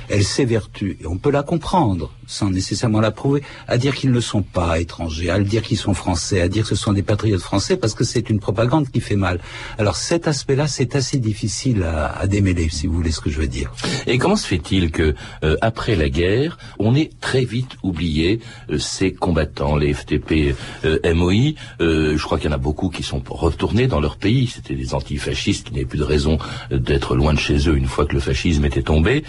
elle 0.07 0.23
s'évertue, 0.23 0.99
et 1.01 1.07
on 1.07 1.17
peut 1.17 1.31
la 1.31 1.41
comprendre, 1.41 2.13
sans 2.27 2.51
nécessairement 2.51 3.01
la 3.01 3.09
prouver, 3.09 3.41
à 3.67 3.79
dire 3.79 3.95
qu'ils 3.95 4.11
ne 4.11 4.19
sont 4.19 4.43
pas 4.43 4.79
étrangers, 4.79 5.31
à 5.31 5.39
le 5.39 5.43
dire 5.43 5.63
qu'ils 5.63 5.79
sont 5.79 5.95
français, 5.95 6.41
à 6.41 6.49
dire 6.49 6.61
que 6.63 6.69
ce 6.69 6.75
sont 6.75 6.93
des 6.93 7.01
patriotes 7.01 7.41
français, 7.41 7.75
parce 7.75 7.95
que 7.95 8.03
c'est 8.03 8.29
une 8.29 8.39
propagande 8.39 8.87
qui 8.91 8.99
fait 8.99 9.15
mal. 9.15 9.39
Alors 9.79 9.95
cet 9.95 10.27
aspect-là, 10.27 10.67
c'est 10.67 10.95
assez 10.95 11.17
difficile 11.17 11.81
à, 11.81 12.27
démêler, 12.27 12.69
si 12.69 12.85
vous 12.85 12.93
voulez 12.93 13.11
ce 13.11 13.19
que 13.19 13.31
je 13.31 13.39
veux 13.39 13.47
dire. 13.47 13.73
Et 14.05 14.19
comment 14.19 14.35
se 14.35 14.45
fait-il 14.45 14.91
que, 14.91 15.15
euh, 15.43 15.57
après 15.61 15.95
la 15.95 16.09
guerre, 16.09 16.59
on 16.77 16.93
ait 16.93 17.09
très 17.19 17.43
vite 17.43 17.62
oublié 17.83 18.39
euh, 18.69 18.77
ces 18.79 19.13
combattants, 19.13 19.75
les 19.75 19.93
FTP, 19.93 20.55
euh, 20.85 21.13
MOI 21.13 21.53
euh, 21.81 22.17
Je 22.17 22.23
crois 22.23 22.37
qu'il 22.37 22.49
y 22.49 22.53
en 22.53 22.55
a 22.55 22.59
beaucoup 22.59 22.89
qui 22.89 23.03
sont 23.03 23.21
retournés 23.29 23.87
dans 23.87 23.99
leur 23.99 24.17
pays. 24.17 24.47
C'était 24.47 24.75
des 24.75 24.93
antifascistes 24.93 25.67
qui 25.67 25.73
n'avaient 25.73 25.85
plus 25.85 25.99
de 25.99 26.03
raison 26.03 26.37
d'être 26.71 27.15
loin 27.15 27.33
de 27.33 27.39
chez 27.39 27.69
eux 27.69 27.75
une 27.77 27.87
fois 27.87 28.05
que 28.05 28.13
le 28.13 28.19
fascisme 28.19 28.65
était 28.65 28.83
tombé. 28.83 29.23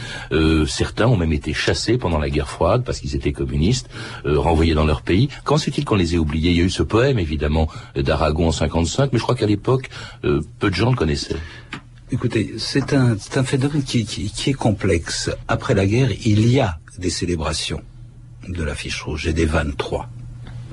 Certains 0.66 1.06
ont 1.06 1.16
même 1.16 1.32
été 1.32 1.52
chassés 1.52 1.98
pendant 1.98 2.18
la 2.18 2.30
guerre 2.30 2.48
froide 2.48 2.84
parce 2.84 3.00
qu'ils 3.00 3.14
étaient 3.16 3.32
communistes, 3.32 3.88
renvoyés 4.24 4.74
dans 4.74 4.86
leur 4.86 5.02
pays. 5.02 5.28
Se 5.56 5.64
fait-il 5.64 5.84
qu'on 5.84 5.94
les 5.96 6.14
ait 6.14 6.18
oubliés? 6.18 6.50
Il 6.50 6.56
y 6.56 6.60
a 6.60 6.64
eu 6.64 6.70
ce 6.70 6.82
poème, 6.82 7.18
évidemment, 7.18 7.68
d'Aragon 7.96 8.48
en 8.48 8.52
55, 8.52 9.10
mais 9.12 9.18
je 9.18 9.22
crois 9.22 9.34
qu'à 9.34 9.46
l'époque, 9.46 9.88
peu 10.22 10.70
de 10.70 10.74
gens 10.74 10.90
le 10.90 10.96
connaissaient. 10.96 11.36
Écoutez, 12.12 12.54
c'est 12.58 12.92
un, 12.92 13.16
un 13.36 13.44
phénomène 13.44 13.82
qui, 13.82 14.04
qui- 14.04 14.30
qui 14.30 14.50
est 14.50 14.54
complexe. 14.54 15.30
Après 15.48 15.74
la 15.74 15.86
guerre, 15.86 16.10
il 16.24 16.46
y 16.48 16.60
a 16.60 16.78
des 16.98 17.10
célébrations 17.10 17.80
de 18.48 18.62
l'affiche 18.62 19.02
rouge 19.02 19.26
et 19.26 19.32
des 19.32 19.46
23. 19.46 20.08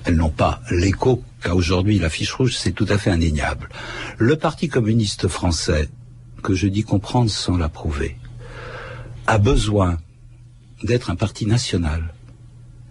Elles 0.05 0.15
n'ont 0.15 0.29
pas 0.29 0.61
l'écho 0.71 1.23
qu'a 1.41 1.55
aujourd'hui 1.55 1.99
l'affiche 1.99 2.33
rouge, 2.33 2.55
c'est 2.55 2.71
tout 2.71 2.87
à 2.89 2.97
fait 2.97 3.11
indéniable. 3.11 3.69
Le 4.17 4.35
Parti 4.35 4.67
communiste 4.67 5.27
français, 5.27 5.89
que 6.43 6.53
je 6.53 6.67
dis 6.67 6.83
comprendre 6.83 7.29
sans 7.29 7.57
l'approuver, 7.57 8.17
a 9.27 9.37
besoin 9.37 9.97
d'être 10.83 11.11
un 11.11 11.15
parti 11.15 11.45
national, 11.45 12.13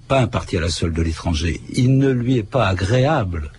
pas 0.09 0.21
un 0.21 0.29
parti 0.29 0.57
à 0.57 0.61
la 0.61 0.71
solde 0.71 0.95
de 0.95 1.03
l'étranger. 1.03 1.61
Il 1.73 1.99
ne 1.99 2.11
lui 2.11 2.39
est 2.39 2.43
pas 2.45 2.69
agréable 2.69 3.51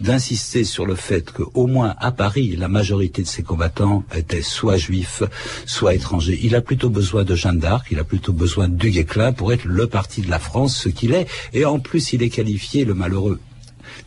d'insister 0.00 0.64
sur 0.64 0.86
le 0.86 0.94
fait 0.94 1.30
qu'au 1.30 1.66
moins 1.66 1.94
à 1.98 2.10
Paris, 2.10 2.56
la 2.56 2.68
majorité 2.68 3.22
de 3.22 3.26
ses 3.26 3.42
combattants 3.42 4.04
étaient 4.14 4.42
soit 4.42 4.76
juifs, 4.76 5.22
soit 5.66 5.94
étrangers. 5.94 6.38
Il 6.42 6.54
a 6.54 6.60
plutôt 6.60 6.90
besoin 6.90 7.24
de 7.24 7.34
Jeanne 7.34 7.58
d'Arc, 7.58 7.86
il 7.90 7.98
a 7.98 8.04
plutôt 8.04 8.32
besoin 8.32 8.68
du 8.68 8.90
Guesclin 8.90 9.32
pour 9.32 9.52
être 9.52 9.64
le 9.64 9.86
parti 9.86 10.20
de 10.20 10.30
la 10.30 10.38
France, 10.38 10.76
ce 10.76 10.88
qu'il 10.88 11.12
est. 11.12 11.26
Et 11.52 11.64
en 11.64 11.78
plus, 11.78 12.12
il 12.12 12.22
est 12.22 12.30
qualifié, 12.30 12.84
le 12.84 12.94
malheureux, 12.94 13.40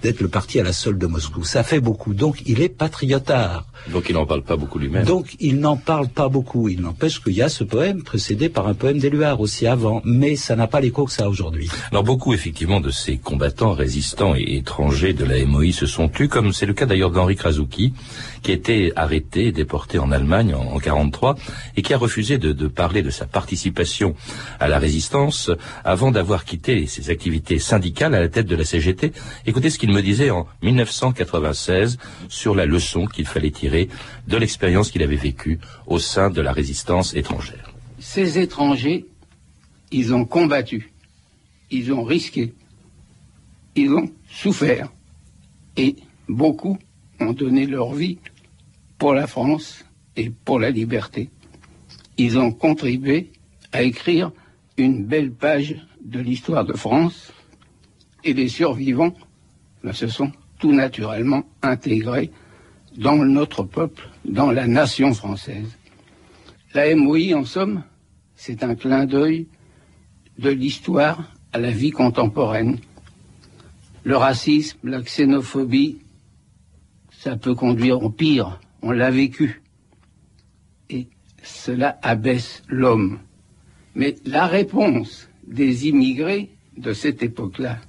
d'être 0.01 0.21
le 0.21 0.27
parti 0.27 0.59
à 0.59 0.63
la 0.63 0.73
solde 0.73 0.97
de 0.97 1.07
Moscou. 1.07 1.43
Ça 1.43 1.63
fait 1.63 1.79
beaucoup. 1.79 2.13
Donc, 2.13 2.41
il 2.45 2.62
est 2.62 2.69
patriotard. 2.69 3.65
Donc 3.91 4.09
il 4.09 4.13
n'en 4.13 4.25
parle 4.25 4.43
pas 4.43 4.57
beaucoup 4.57 4.79
lui-même. 4.79 5.05
Donc, 5.05 5.35
il 5.39 5.59
n'en 5.59 5.77
parle 5.77 6.09
pas 6.09 6.29
beaucoup. 6.29 6.69
Il 6.69 6.81
n'empêche 6.81 7.21
qu'il 7.21 7.33
y 7.33 7.41
a 7.41 7.49
ce 7.49 7.63
poème 7.63 8.03
précédé 8.03 8.49
par 8.49 8.67
un 8.67 8.73
poème 8.73 8.99
d'Éluard 8.99 9.39
aussi 9.39 9.67
avant. 9.67 10.01
Mais 10.05 10.35
ça 10.35 10.55
n'a 10.55 10.67
pas 10.67 10.81
l'écho 10.81 11.05
que 11.05 11.12
ça 11.12 11.25
a 11.25 11.29
aujourd'hui. 11.29 11.69
Alors 11.91 12.03
beaucoup 12.03 12.33
effectivement 12.33 12.81
de 12.81 12.91
ces 12.91 13.17
combattants 13.17 13.73
résistants 13.73 14.35
et 14.35 14.57
étrangers 14.57 15.13
de 15.13 15.25
la 15.25 15.43
MOI 15.45 15.71
se 15.71 15.85
sont 15.85 16.09
tus, 16.09 16.27
comme 16.27 16.53
c'est 16.53 16.65
le 16.65 16.73
cas 16.73 16.85
d'ailleurs 16.85 17.12
d'Henri 17.12 17.35
Krasuki, 17.35 17.93
qui 18.43 18.51
a 18.51 18.53
été 18.53 18.91
arrêté 18.95 19.47
et 19.47 19.51
déporté 19.51 19.99
en 19.99 20.12
Allemagne 20.12 20.53
en, 20.53 20.75
en 20.75 20.79
43 20.79 21.35
et 21.77 21.81
qui 21.81 21.93
a 21.93 21.97
refusé 21.97 22.38
de, 22.38 22.51
de 22.51 22.67
parler 22.67 23.01
de 23.01 23.09
sa 23.09 23.25
participation 23.25 24.15
à 24.59 24.67
la 24.67 24.79
résistance 24.79 25.51
avant 25.83 26.12
d'avoir 26.12 26.45
quitté 26.45 26.85
ses 26.85 27.09
activités 27.09 27.59
syndicales 27.59 28.13
à 28.15 28.19
la 28.19 28.29
tête 28.29 28.47
de 28.47 28.55
la 28.55 28.65
CGT. 28.65 29.13
Écoutez 29.45 29.69
ce 29.69 29.79
qu'il 29.79 29.88
me 29.91 30.02
disait 30.02 30.30
en 30.30 30.47
1996 30.62 31.97
sur 32.28 32.56
la 32.56 32.65
leçon 32.65 33.06
qu'il 33.06 33.25
fallait 33.25 33.52
tirer 33.52 33.89
de 34.28 34.38
l'expérience 34.38 34.91
qu'il 34.91 35.04
avait 35.04 35.15
vécue 35.15 35.60
au 35.88 35.99
sein 35.99 36.30
de 36.30 36.41
la 36.41 36.52
résistance 36.52 37.13
étrangère. 37.13 37.73
Ces 37.99 38.39
étrangers, 38.39 39.06
ils 39.91 40.13
ont 40.13 40.25
combattu, 40.25 40.91
ils 41.71 41.91
ont 41.93 42.04
risqué, 42.04 42.54
ils 43.75 43.91
ont 43.91 44.12
souffert, 44.30 44.91
et 45.78 45.95
beaucoup 46.28 46.78
ont 47.19 47.34
donné 47.34 47.65
leur 47.65 47.93
vie 47.93 48.17
pour 48.97 49.13
la 49.13 49.28
France 49.28 49.86
et 50.15 50.30
pour 50.30 50.60
la 50.60 50.69
liberté. 50.69 51.30
Ils 52.17 52.38
ont 52.38 52.52
contribué 52.52 53.32
à 53.71 53.84
écrire 53.84 54.32
une 54.78 55.06
belle 55.06 55.32
page 55.32 55.75
de 56.04 56.19
l'histoire 56.19 56.65
de 56.65 56.73
France, 56.73 57.32
et 58.23 58.34
les 58.34 58.49
survivants 58.49 59.13
se 59.93 60.07
sont 60.07 60.31
tout 60.59 60.73
naturellement 60.73 61.43
intégrés 61.61 62.31
dans 62.97 63.17
notre 63.17 63.63
peuple, 63.63 64.09
dans 64.25 64.51
la 64.51 64.67
nation 64.67 65.13
française. 65.13 65.77
La 66.73 66.93
MOI, 66.95 67.33
en 67.33 67.45
somme, 67.45 67.83
c'est 68.35 68.63
un 68.63 68.75
clin 68.75 69.05
d'œil 69.05 69.47
de 70.37 70.49
l'histoire 70.49 71.33
à 71.51 71.59
la 71.59 71.71
vie 71.71 71.91
contemporaine. 71.91 72.77
Le 74.03 74.17
racisme, 74.17 74.77
la 74.83 75.01
xénophobie, 75.01 75.99
ça 77.11 77.35
peut 77.35 77.55
conduire 77.55 78.01
au 78.03 78.09
pire, 78.09 78.59
on 78.81 78.91
l'a 78.91 79.11
vécu. 79.11 79.61
Et 80.89 81.07
cela 81.43 81.99
abaisse 82.01 82.63
l'homme. 82.67 83.19
Mais 83.95 84.15
la 84.25 84.45
réponse 84.45 85.29
des 85.45 85.87
immigrés 85.87 86.49
de 86.77 86.93
cette 86.93 87.23
époque-là 87.23 87.79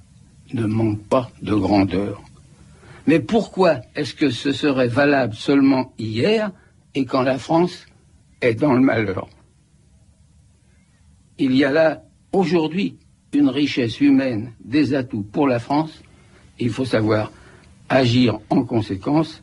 ne 0.53 0.65
manque 0.65 1.03
pas 1.03 1.31
de 1.41 1.53
grandeur. 1.53 2.21
Mais 3.07 3.19
pourquoi 3.19 3.81
est-ce 3.95 4.13
que 4.13 4.29
ce 4.29 4.51
serait 4.51 4.87
valable 4.87 5.33
seulement 5.33 5.93
hier 5.97 6.51
et 6.93 7.05
quand 7.05 7.23
la 7.23 7.37
France 7.37 7.85
est 8.41 8.55
dans 8.55 8.73
le 8.73 8.81
malheur? 8.81 9.27
Il 11.37 11.55
y 11.55 11.63
a 11.63 11.71
là 11.71 12.03
aujourd'hui 12.31 12.97
une 13.33 13.49
richesse 13.49 14.01
humaine, 14.01 14.53
des 14.63 14.93
atouts 14.93 15.23
pour 15.23 15.47
la 15.47 15.59
France. 15.59 16.01
Il 16.59 16.69
faut 16.69 16.85
savoir 16.85 17.31
agir 17.89 18.39
en 18.49 18.63
conséquence 18.63 19.41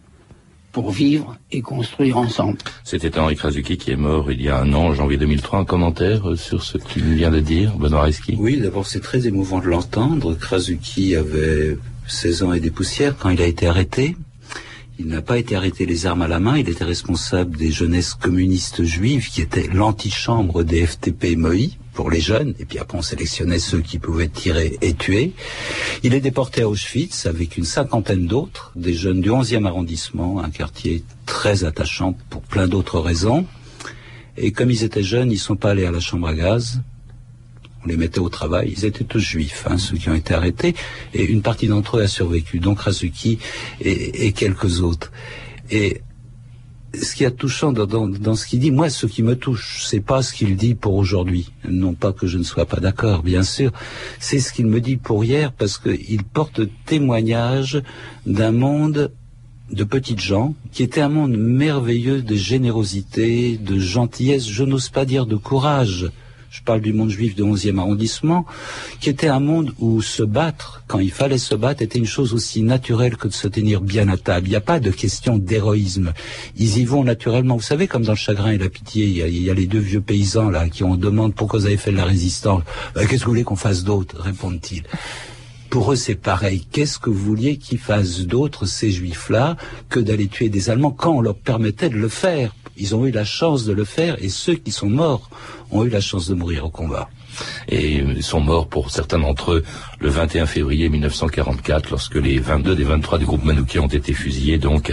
pour 0.73 0.91
vivre 0.91 1.37
et 1.51 1.63
construire 1.63 2.19
ensemble. 2.19 2.59
C'était 2.85 3.19
Henri 3.19 3.37
Krasuki 3.37 3.79
qui 3.79 3.91
est 3.91 3.97
mort 3.97 4.31
il 4.31 4.43
y 4.43 4.49
a 4.49 4.61
un 4.61 4.73
an, 4.73 4.93
janvier 4.95 5.17
2003. 5.17 5.61
Un 5.61 5.65
commentaire 5.65 6.31
euh, 6.31 6.37
sur 6.37 6.63
ce 6.63 6.79
que 6.79 6.89
tu 6.89 7.01
viens 7.01 7.31
de 7.31 7.41
dire, 7.41 7.77
Benoît 7.77 8.03
Reski 8.03 8.37
Oui, 8.39 8.61
d'abord 8.61 8.87
c'est 8.87 9.01
très 9.01 9.27
émouvant 9.27 9.61
de 9.61 9.67
l'entendre. 9.67 10.35
Krasuki 10.35 11.17
avait 11.17 11.77
16 12.07 12.43
ans 12.43 12.53
et 12.53 12.61
des 12.61 12.71
poussières 12.71 13.17
quand 13.17 13.31
il 13.31 13.41
a 13.43 13.47
été 13.47 13.67
arrêté. 13.67 14.17
Il 15.01 15.07
n'a 15.07 15.23
pas 15.23 15.39
été 15.39 15.55
arrêté 15.55 15.87
les 15.87 16.07
armes 16.07 16.23
à 16.23 16.29
la 16.29 16.41
main, 16.41 16.59
il 16.59 16.69
était 16.69 16.85
responsable 16.85 17.57
des 17.57 17.71
jeunesses 17.71 18.15
communistes 18.15 18.83
juives 18.83 19.29
qui 19.31 19.41
étaient 19.41 19.69
l'antichambre 19.73 20.65
des 20.65 20.85
FTP 20.85 21.37
MOI 21.37 21.69
pour 21.95 22.11
les 22.11 22.21
jeunes, 22.21 22.55
et 22.59 22.65
puis 22.65 22.81
après 22.81 22.99
on 22.99 23.03
sélectionnait 23.03 23.61
ceux 23.61 23.81
qui 23.81 24.01
pouvaient 24.01 24.29
tirer 24.29 24.77
et 24.83 24.95
tuer. 24.95 25.35
Il 26.03 26.15
est 26.15 26.21
déporté 26.21 26.63
à 26.63 26.69
Auschwitz 26.69 27.27
avec 27.27 27.57
une 27.57 27.65
cinquantaine 27.65 28.27
d'autres, 28.27 28.73
des 28.75 28.93
jeunes 28.93 29.21
du 29.21 29.31
11e 29.31 29.67
arrondissement, 29.67 30.43
un 30.43 30.51
quartier 30.51 31.05
très 31.27 31.63
attachant 31.63 32.19
pour 32.29 32.43
plein 32.43 32.67
d'autres 32.67 32.99
raisons. 32.99 33.47
Et 34.37 34.51
comme 34.51 34.71
ils 34.71 34.83
étaient 34.83 35.05
jeunes, 35.05 35.31
ils 35.31 35.39
sont 35.39 35.57
pas 35.57 35.71
allés 35.71 35.87
à 35.87 35.93
la 35.93 36.01
chambre 36.01 36.27
à 36.27 36.35
gaz, 36.35 36.81
on 37.89 37.91
les 37.91 37.97
mettait 37.97 38.19
au 38.19 38.29
travail. 38.29 38.75
Ils 38.77 38.85
étaient 38.85 39.05
tous 39.05 39.19
juifs, 39.21 39.67
hein, 39.69 39.79
ceux 39.79 39.97
qui 39.97 40.11
ont 40.11 40.15
été 40.15 40.35
arrêtés, 40.35 40.75
et 41.15 41.25
une 41.25 41.41
partie 41.41 41.69
d'entre 41.69 41.99
eux 41.99 42.03
a 42.03 42.09
survécu, 42.09 42.61
donc 42.61 42.81
Razuki 42.81 43.39
et, 43.81 44.33
quelques 44.33 44.83
autres. 44.83 45.11
Et 45.71 46.03
ce 46.95 47.15
qui 47.15 47.25
est 47.25 47.31
touchant 47.31 47.73
dans, 47.73 48.35
ce 48.35 48.47
qu'il 48.47 48.61
dit, 48.61 48.71
moi, 48.71 48.91
ce 48.91 49.07
qui 49.07 49.23
me 49.23 49.37
touche, 49.37 49.85
c'est 49.87 50.01
pas 50.01 50.23
ce 50.23 50.33
qu'il 50.35 50.57
dit 50.57 50.75
pour 50.75 50.95
aujourd'hui. 50.95 51.53
Non 51.69 51.95
pas 51.95 52.13
que 52.13 52.27
je 52.27 52.37
ne 52.37 52.43
sois 52.43 52.67
pas 52.67 52.81
d'accord, 52.81 53.23
bien 53.23 53.43
sûr. 53.43 53.73
C'est 54.21 54.39
ce 54.39 54.53
qu'il 54.53 54.67
me 54.67 54.81
dit 54.81 54.97
pour 54.97 55.25
hier, 55.25 55.53
parce 55.53 55.79
qu'il 55.79 56.25
porte 56.25 56.61
témoignage 56.85 57.83
d'un 58.27 58.53
monde 58.53 59.13
de 59.71 59.85
petites 59.85 60.21
gens, 60.21 60.55
qui 60.73 60.83
était 60.83 61.03
un 61.03 61.11
monde 61.11 61.37
merveilleux 61.37 62.23
de 62.23 62.35
générosité, 62.35 63.59
de 63.59 63.79
gentillesse, 63.79 64.49
je 64.49 64.65
n'ose 64.65 64.89
pas 64.89 65.05
dire 65.05 65.27
de 65.27 65.37
courage, 65.37 66.11
je 66.51 66.63
parle 66.63 66.81
du 66.81 66.93
monde 66.93 67.11
juif 67.11 67.35
de 67.35 67.45
11e 67.45 67.79
arrondissement, 67.79 68.47
qui 69.01 69.11
était 69.11 69.29
un 69.29 69.41
monde 69.41 69.73
où 69.79 70.01
se 70.01 70.23
battre, 70.23 70.83
quand 70.87 70.99
il 70.99 71.11
fallait 71.11 71.39
se 71.39 71.55
battre, 71.55 71.83
était 71.83 71.99
une 71.99 72.07
chose 72.07 72.33
aussi 72.33 72.63
naturelle 72.63 73.17
que 73.17 73.29
de 73.29 73.33
se 73.33 73.49
tenir 73.49 73.81
bien 73.81 74.09
à 74.09 74.17
table. 74.17 74.47
Il 74.47 74.51
n'y 74.51 74.57
a 74.57 74.63
pas 74.63 74.81
de 74.81 74.91
question 74.91 75.37
d'héroïsme. 75.39 76.13
Ils 76.57 76.79
y 76.79 76.85
vont 76.85 77.05
naturellement. 77.05 77.57
Vous 77.57 77.63
savez, 77.63 77.87
comme 77.87 78.05
dans 78.05 78.13
le 78.13 78.17
chagrin 78.17 78.53
et 78.53 78.59
la 78.59 78.71
pitié, 78.71 79.07
il 79.07 79.43
y 79.43 79.51
a, 79.51 79.55
les 79.55 79.67
deux 79.67 79.79
vieux 79.79 80.01
paysans 80.01 80.51
là 80.51 80.69
qui 80.69 80.85
ont 80.85 80.95
demandé 80.95 81.35
pourquoi 81.37 81.61
vous 81.61 81.67
avez 81.67 81.77
fait 81.77 81.93
de 81.93 81.97
la 81.97 82.05
résistance. 82.05 82.63
Euh, 82.97 83.07
qu'est-ce 83.07 83.21
que 83.21 83.27
vous 83.27 83.33
voulez 83.33 83.45
qu'on 83.45 83.57
fasse 83.57 83.85
d'autre? 83.85 84.21
répondent-ils. 84.21 84.85
Pour 85.71 85.93
eux, 85.93 85.97
c'est 85.97 86.15
pareil. 86.15 86.67
Qu'est-ce 86.73 86.99
que 86.99 87.11
vous 87.11 87.23
vouliez 87.23 87.59
qu'ils 87.59 87.79
fassent 87.79 88.21
d'autre, 88.21 88.65
ces 88.65 88.91
juifs-là, 88.91 89.57
que 89.91 90.01
d'aller 90.01 90.29
tuer 90.29 90.49
des 90.49 90.71
Allemands 90.71 90.93
quand 90.93 91.13
on 91.13 91.21
leur 91.21 91.37
permettait 91.37 91.91
de 91.91 91.97
le 91.97 92.09
faire? 92.09 92.55
Ils 92.79 92.95
ont 92.95 93.05
eu 93.07 93.11
la 93.11 93.25
chance 93.25 93.65
de 93.65 93.73
le 93.73 93.85
faire 93.85 94.17
et 94.23 94.29
ceux 94.29 94.55
qui 94.55 94.71
sont 94.71 94.89
morts 94.89 95.29
ont 95.71 95.85
eu 95.85 95.89
la 95.89 96.01
chance 96.01 96.29
de 96.29 96.35
mourir 96.35 96.65
au 96.65 96.71
combat. 96.71 97.09
Et 97.69 97.97
ils 97.97 98.23
sont 98.23 98.41
morts 98.41 98.69
pour 98.69 98.91
certains 98.91 99.19
d'entre 99.19 99.53
eux 99.53 99.65
le 100.01 100.09
21 100.09 100.47
février 100.47 100.89
1944 100.89 101.91
lorsque 101.91 102.15
les 102.15 102.39
22 102.39 102.77
des 102.77 102.85
23 102.85 103.19
du 103.19 103.27
groupe 103.27 103.45
Manoukian 103.45 103.85
ont 103.85 103.89
été 103.89 104.13
fusillés 104.13 104.59
donc 104.59 104.93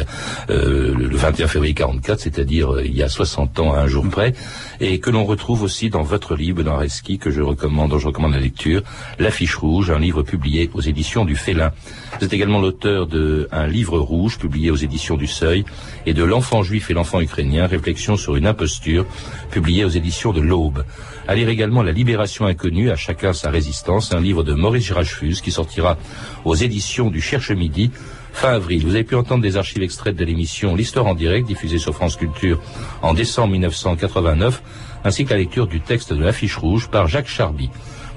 euh, 0.49 0.93
le 0.95 1.15
21 1.15 1.47
février 1.47 1.73
44 1.73 2.19
c'est-à-dire 2.19 2.73
euh, 2.73 2.83
il 2.83 2.95
y 2.95 3.03
a 3.03 3.09
60 3.09 3.59
ans 3.59 3.73
à 3.73 3.81
un 3.81 3.87
jour 3.87 4.07
près 4.09 4.33
et 4.79 4.99
que 4.99 5.11
l'on 5.11 5.25
retrouve 5.25 5.63
aussi 5.63 5.89
dans 5.89 6.01
votre 6.01 6.35
livre 6.35 6.63
dans 6.63 6.77
Reski 6.77 7.19
que 7.19 7.29
je 7.29 7.41
recommande 7.41 7.91
dont 7.91 7.99
je 7.99 8.07
recommande 8.07 8.33
la 8.33 8.39
lecture 8.39 8.81
L'affiche 9.19 9.55
rouge 9.55 9.91
un 9.91 9.99
livre 9.99 10.23
publié 10.23 10.69
aux 10.73 10.81
éditions 10.81 11.25
du 11.25 11.35
Félin. 11.35 11.71
Vous 12.19 12.25
êtes 12.25 12.33
également 12.33 12.59
l'auteur 12.59 13.07
de 13.07 13.47
un 13.51 13.67
livre 13.67 13.99
rouge 13.99 14.37
publié 14.37 14.71
aux 14.71 14.75
éditions 14.75 15.17
du 15.17 15.27
Seuil 15.27 15.65
et 16.05 16.13
de 16.13 16.23
L'enfant 16.23 16.63
juif 16.63 16.89
et 16.89 16.93
l'enfant 16.93 17.21
ukrainien 17.21 17.67
réflexion 17.67 18.17
sur 18.17 18.35
une 18.35 18.47
imposture 18.47 19.05
publié 19.51 19.85
aux 19.85 19.89
éditions 19.89 20.33
de 20.33 20.41
l'Aube. 20.41 20.83
À 21.27 21.35
lire 21.35 21.49
également 21.49 21.81
La 21.81 21.91
Libération 21.91 22.45
inconnue, 22.45 22.91
à 22.91 22.95
chacun 22.95 23.33
sa 23.33 23.49
résistance, 23.49 24.13
un 24.13 24.19
livre 24.19 24.43
de 24.43 24.53
Maurice 24.53 24.85
Qui 25.03 25.51
sortira 25.51 25.97
aux 26.45 26.55
éditions 26.55 27.09
du 27.09 27.19
Cherche 27.19 27.51
Midi 27.51 27.91
fin 28.31 28.53
avril. 28.53 28.83
Vous 28.83 28.95
avez 28.95 29.03
pu 29.03 29.15
entendre 29.15 29.41
des 29.41 29.57
archives 29.57 29.83
extraites 29.83 30.15
de 30.15 30.25
l'émission 30.25 30.75
L'Histoire 30.75 31.05
en 31.05 31.15
direct, 31.15 31.47
diffusée 31.47 31.77
sur 31.77 31.93
France 31.93 32.15
Culture 32.17 32.61
en 33.01 33.13
décembre 33.13 33.51
1989, 33.53 34.61
ainsi 35.03 35.25
que 35.25 35.31
la 35.31 35.37
lecture 35.37 35.67
du 35.67 35.81
texte 35.81 36.13
de 36.13 36.23
l'affiche 36.23 36.57
rouge 36.57 36.89
par 36.89 37.07
Jacques 37.07 37.27
Charby. 37.27 37.69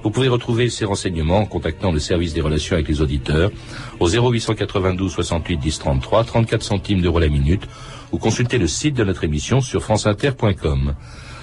Vous 0.03 0.11
pouvez 0.11 0.29
retrouver 0.29 0.71
ces 0.71 0.85
renseignements 0.85 1.39
en 1.39 1.47
contactant 1.47 1.91
le 1.91 1.99
service 1.99 2.33
des 2.33 2.41
relations 2.41 2.75
avec 2.75 2.89
les 2.89 3.01
auditeurs 3.01 3.51
au 3.99 4.09
0892 4.09 5.13
68 5.13 5.57
10 5.57 5.79
33, 5.79 6.25
34 6.25 6.63
centimes 6.63 7.01
d'euros 7.01 7.19
la 7.19 7.29
minute, 7.29 7.69
ou 8.13 8.19
consulter 8.19 8.59
le 8.59 8.67
site 8.67 8.95
de 8.95 9.05
notre 9.05 9.25
émission 9.25 9.61
sur 9.61 9.83
franceinter.com. 9.83 10.95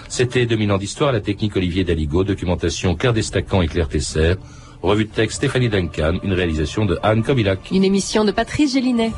C'était 0.07 0.45
2000 0.45 0.71
ans 0.71 0.77
d'histoire, 0.77 1.11
la 1.11 1.19
technique 1.19 1.55
Olivier 1.55 1.83
Daligo, 1.83 2.23
documentation 2.23 2.95
Claire 2.95 3.13
Destacant 3.13 3.61
et 3.61 3.67
Claire 3.67 3.89
Tesser, 3.89 4.35
revue 4.85 5.05
de 5.05 5.11
texte 5.11 5.37
Stéphanie 5.37 5.69
Duncan, 5.69 6.19
une 6.23 6.33
réalisation 6.33 6.85
de 6.85 6.99
Anne 7.01 7.23
Kobilac. 7.23 7.71
Une 7.71 7.83
émission 7.83 8.23
de 8.23 8.31
Patrice 8.31 8.73
Gélinet. 8.73 9.11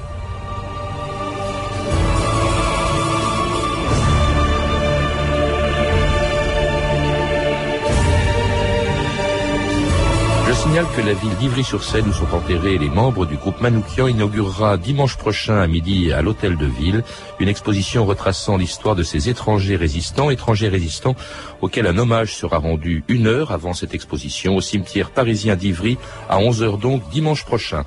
Que 10.85 11.01
la 11.01 11.13
ville 11.13 11.35
d'Ivry-sur-Seine 11.39 12.07
où 12.07 12.13
sont 12.13 12.35
enterrés 12.35 12.77
les 12.77 12.89
membres 12.89 13.25
du 13.25 13.35
groupe 13.35 13.61
Manoukian 13.61 14.07
inaugurera 14.07 14.77
dimanche 14.77 15.17
prochain 15.17 15.59
à 15.59 15.65
midi 15.65 16.13
à 16.13 16.21
l'hôtel 16.21 16.55
de 16.55 16.67
ville 16.67 17.03
une 17.39 17.47
exposition 17.47 18.05
retraçant 18.05 18.57
l'histoire 18.57 18.95
de 18.95 19.01
ces 19.01 19.27
étrangers 19.27 19.75
résistants, 19.75 20.29
étrangers 20.29 20.67
résistants 20.67 21.15
auxquels 21.61 21.87
un 21.87 21.97
hommage 21.97 22.35
sera 22.35 22.57
rendu 22.57 23.03
une 23.07 23.25
heure 23.25 23.51
avant 23.51 23.73
cette 23.73 23.95
exposition 23.95 24.55
au 24.55 24.61
cimetière 24.61 25.09
parisien 25.09 25.55
d'Ivry 25.55 25.97
à 26.29 26.37
11 26.37 26.61
heures 26.61 26.77
donc 26.77 27.09
dimanche 27.09 27.43
prochain. 27.43 27.83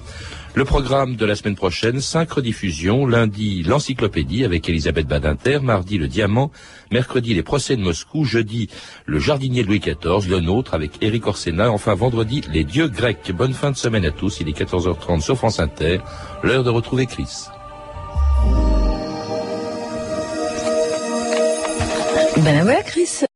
Le 0.54 0.64
programme 0.64 1.14
de 1.14 1.24
la 1.24 1.36
semaine 1.36 1.54
prochaine, 1.54 2.00
cinq 2.00 2.32
rediffusions. 2.32 3.06
Lundi, 3.06 3.62
l'encyclopédie 3.62 4.44
avec 4.44 4.68
Elisabeth 4.68 5.06
Badinter. 5.06 5.60
Mardi, 5.60 5.96
le 5.96 6.08
diamant. 6.08 6.50
Mercredi, 6.90 7.34
les 7.34 7.44
procès 7.44 7.76
de 7.76 7.82
Moscou. 7.82 8.24
Jeudi, 8.24 8.68
le 9.06 9.20
jardinier 9.20 9.62
de 9.62 9.68
Louis 9.68 9.78
XIV. 9.78 10.28
Le 10.28 10.40
nôtre 10.40 10.74
avec 10.74 11.02
Éric 11.02 11.26
Orsena. 11.28 11.70
Enfin, 11.70 11.94
vendredi, 11.94 12.42
les 12.52 12.64
dieux 12.64 12.88
grecs. 12.88 13.30
Bonne 13.32 13.54
fin 13.54 13.70
de 13.70 13.76
semaine 13.76 14.04
à 14.04 14.10
tous. 14.10 14.40
Il 14.40 14.48
est 14.48 14.58
14h30 14.58 15.20
sur 15.20 15.36
France 15.36 15.60
Inter. 15.60 16.00
L'heure 16.42 16.64
de 16.64 16.70
retrouver 16.70 17.06
Chris. 17.06 17.46
Ben 22.38 22.66
ouais, 22.66 22.82
Chris. 22.84 23.29